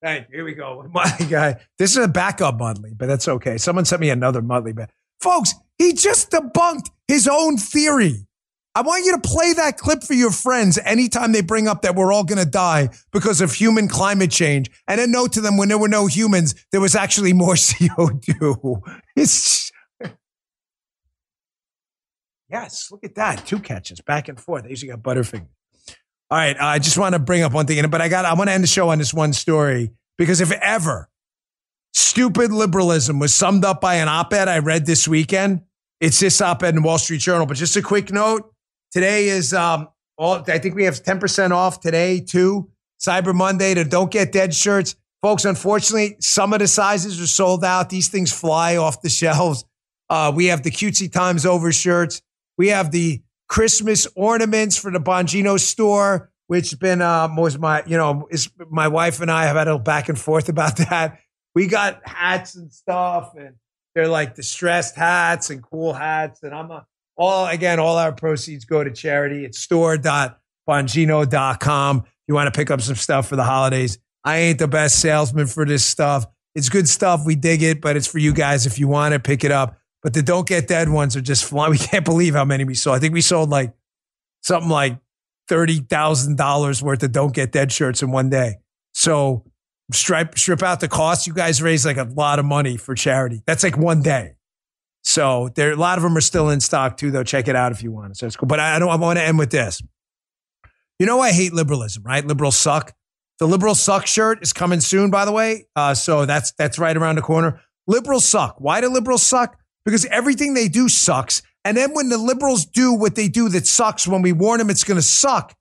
[0.02, 0.86] Hey, here we go.
[0.92, 1.60] My guy.
[1.78, 3.58] This is a backup Muttley, but that's okay.
[3.58, 4.74] Someone sent me another Muttley.
[4.74, 8.26] But folks, he just debunked his own theory.
[8.74, 11.96] I want you to play that clip for your friends anytime they bring up that
[11.96, 14.70] we're all going to die because of human climate change.
[14.86, 18.80] And a note to them when there were no humans, there was actually more CO2.
[19.16, 19.69] It's
[22.50, 23.46] Yes, look at that.
[23.46, 24.64] Two catches back and forth.
[24.64, 25.46] They usually got Butterfinger.
[26.30, 26.56] All right.
[26.58, 28.62] I just want to bring up one thing, but I got, I want to end
[28.62, 31.08] the show on this one story because if ever
[31.92, 35.62] stupid liberalism was summed up by an op ed I read this weekend,
[36.00, 37.46] it's this op ed in Wall Street Journal.
[37.46, 38.52] But just a quick note
[38.90, 42.70] today is, um, all, I think we have 10% off today too.
[43.00, 44.94] Cyber Monday to Don't Get Dead shirts.
[45.22, 47.90] Folks, unfortunately, some of the sizes are sold out.
[47.90, 49.64] These things fly off the shelves.
[50.08, 52.22] Uh, we have the cutesy times over shirts.
[52.60, 57.26] We have the Christmas ornaments for the Bongino store, which has been uh,
[57.58, 60.76] my you know is my wife and I have had a back and forth about
[60.76, 61.20] that.
[61.54, 63.54] We got hats and stuff, and
[63.94, 66.84] they're like distressed hats and cool hats, and I'm a,
[67.16, 69.46] all again all our proceeds go to charity.
[69.46, 72.04] It's store.bongino.com.
[72.28, 75.46] You want to pick up some stuff for the holidays, I ain't the best salesman
[75.46, 76.26] for this stuff.
[76.54, 77.22] It's good stuff.
[77.24, 78.66] We dig it, but it's for you guys.
[78.66, 81.44] If you want to pick it up, but the don't get dead ones are just
[81.44, 81.70] flying.
[81.72, 82.96] We can't believe how many we sold.
[82.96, 83.74] I think we sold like
[84.42, 84.98] something like
[85.50, 88.56] $30,000 worth of don't get dead shirts in one day.
[88.92, 89.44] So
[89.92, 91.26] strip, strip out the cost.
[91.26, 93.42] You guys raised like a lot of money for charity.
[93.46, 94.34] That's like one day.
[95.02, 97.24] So there, a lot of them are still in stock too, though.
[97.24, 98.16] Check it out if you want.
[98.16, 98.46] So it's cool.
[98.46, 99.82] But I don't, I want to end with this.
[100.98, 102.24] You know, I hate liberalism, right?
[102.24, 102.94] Liberals suck.
[103.38, 105.66] The liberal suck shirt is coming soon, by the way.
[105.74, 107.60] Uh, so that's, that's right around the corner.
[107.86, 108.56] Liberals suck.
[108.58, 109.56] Why do liberals suck?
[109.84, 111.42] Because everything they do sucks.
[111.64, 114.70] And then when the liberals do what they do that sucks, when we warn them
[114.70, 115.54] it's going to suck,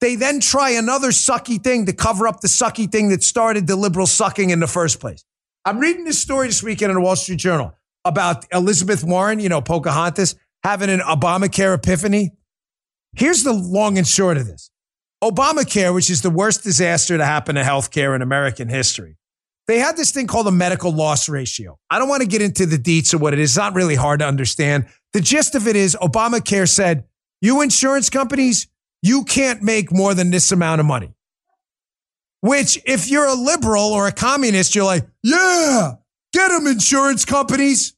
[0.00, 3.76] they then try another sucky thing to cover up the sucky thing that started the
[3.76, 5.24] liberal sucking in the first place.
[5.64, 9.48] I'm reading this story this weekend in the Wall Street Journal about Elizabeth Warren, you
[9.48, 12.32] know, Pocahontas, having an Obamacare epiphany.
[13.16, 14.70] Here's the long and short of this
[15.22, 19.16] Obamacare, which is the worst disaster to happen to healthcare in American history,
[19.66, 21.78] they had this thing called a medical loss ratio.
[21.90, 23.50] I don't want to get into the deets of what it is.
[23.50, 24.86] It's not really hard to understand.
[25.12, 27.04] The gist of it is Obamacare said,
[27.40, 28.68] you insurance companies,
[29.02, 31.14] you can't make more than this amount of money.
[32.40, 35.92] Which, if you're a liberal or a communist, you're like, yeah,
[36.32, 37.94] get them insurance companies.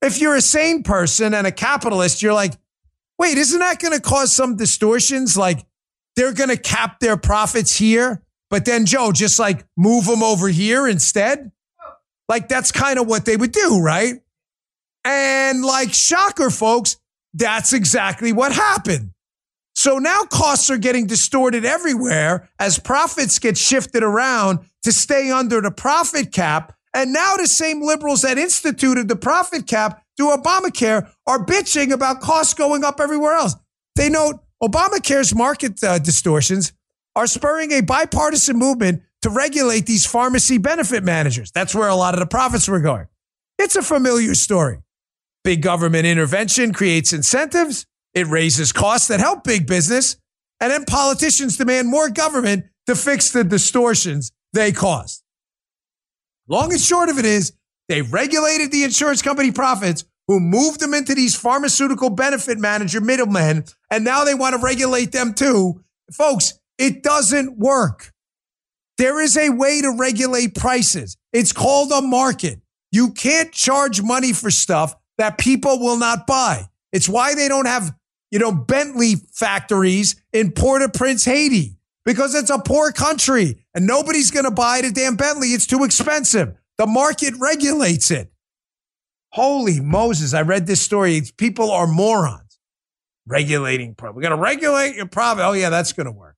[0.00, 2.54] If you're a sane person and a capitalist, you're like,
[3.18, 5.36] wait, isn't that going to cause some distortions?
[5.36, 5.66] Like
[6.16, 8.21] they're going to cap their profits here
[8.52, 11.52] but then Joe, just like move them over here instead.
[12.28, 14.20] Like that's kind of what they would do, right?
[15.06, 16.98] And like shocker, folks,
[17.32, 19.12] that's exactly what happened.
[19.74, 25.62] So now costs are getting distorted everywhere as profits get shifted around to stay under
[25.62, 26.74] the profit cap.
[26.92, 32.20] And now the same liberals that instituted the profit cap through Obamacare are bitching about
[32.20, 33.56] costs going up everywhere else.
[33.96, 36.74] They note Obamacare's market uh, distortions
[37.14, 41.50] are spurring a bipartisan movement to regulate these pharmacy benefit managers.
[41.52, 43.06] That's where a lot of the profits were going.
[43.58, 44.78] It's a familiar story.
[45.44, 50.16] Big government intervention creates incentives it raises costs that help big business.
[50.60, 55.22] And then politicians demand more government to fix the distortions they cause.
[56.48, 57.52] Long and short of it is,
[57.88, 63.64] they regulated the insurance company profits who moved them into these pharmaceutical benefit manager middlemen,
[63.90, 65.82] and now they want to regulate them too.
[66.12, 68.12] Folks, it doesn't work.
[68.98, 71.16] There is a way to regulate prices.
[71.32, 72.60] It's called a market.
[72.90, 76.66] You can't charge money for stuff that people will not buy.
[76.92, 77.94] It's why they don't have
[78.32, 84.46] you know, Bentley factories in Port-au-Prince, Haiti, because it's a poor country and nobody's going
[84.46, 85.48] to buy the damn Bentley.
[85.48, 86.54] It's too expensive.
[86.78, 88.32] The market regulates it.
[89.32, 90.32] Holy Moses.
[90.32, 91.16] I read this story.
[91.16, 92.58] It's, people are morons
[93.26, 94.16] regulating profit.
[94.16, 95.44] We're going to regulate your profit.
[95.44, 96.31] Oh, yeah, that's going to work.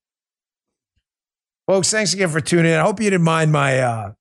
[1.66, 2.78] Folks, thanks again for tuning in.
[2.78, 4.12] I hope you didn't mind my, uh,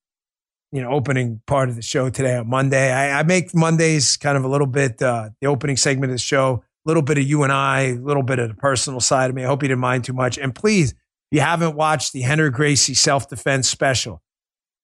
[0.71, 2.91] you know, opening part of the show today on Monday.
[2.91, 6.21] I, I make Mondays kind of a little bit, uh, the opening segment of the
[6.21, 9.29] show a little bit of you and I, a little bit of the personal side
[9.29, 9.43] of me.
[9.43, 10.37] I hope you didn't mind too much.
[10.37, 10.97] And please, if
[11.31, 14.21] you haven't watched the Rener Gracie self defense special,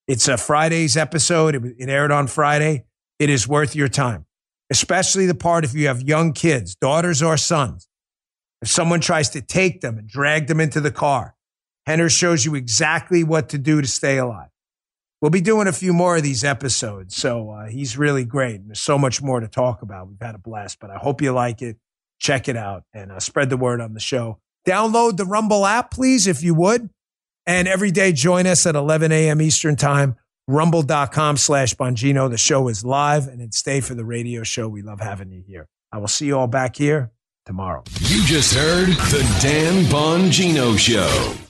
[0.08, 1.56] it's a Friday's episode.
[1.56, 2.86] It, it aired on Friday.
[3.20, 4.26] It is worth your time,
[4.70, 7.88] especially the part if you have young kids, daughters or sons.
[8.62, 11.36] If someone tries to take them and drag them into the car,
[11.90, 14.50] Rener shows you exactly what to do to stay alive.
[15.22, 17.16] We'll be doing a few more of these episodes.
[17.16, 18.66] So uh, he's really great.
[18.66, 20.08] There's so much more to talk about.
[20.08, 21.78] We've had a blast, but I hope you like it
[22.20, 24.40] check it out and uh, spread the word on the show.
[24.68, 26.90] Download the Rumble app, please, if you would.
[27.48, 29.42] And every day, join us at 11 a.m.
[29.42, 30.16] Eastern Time,
[30.48, 32.30] rumble.com slash Bongino.
[32.30, 34.68] The show is live and then stay for the radio show.
[34.68, 35.68] We love having you here.
[35.92, 37.12] I will see you all back here
[37.46, 37.84] tomorrow.
[38.02, 41.49] You just heard the Dan Bongino Show.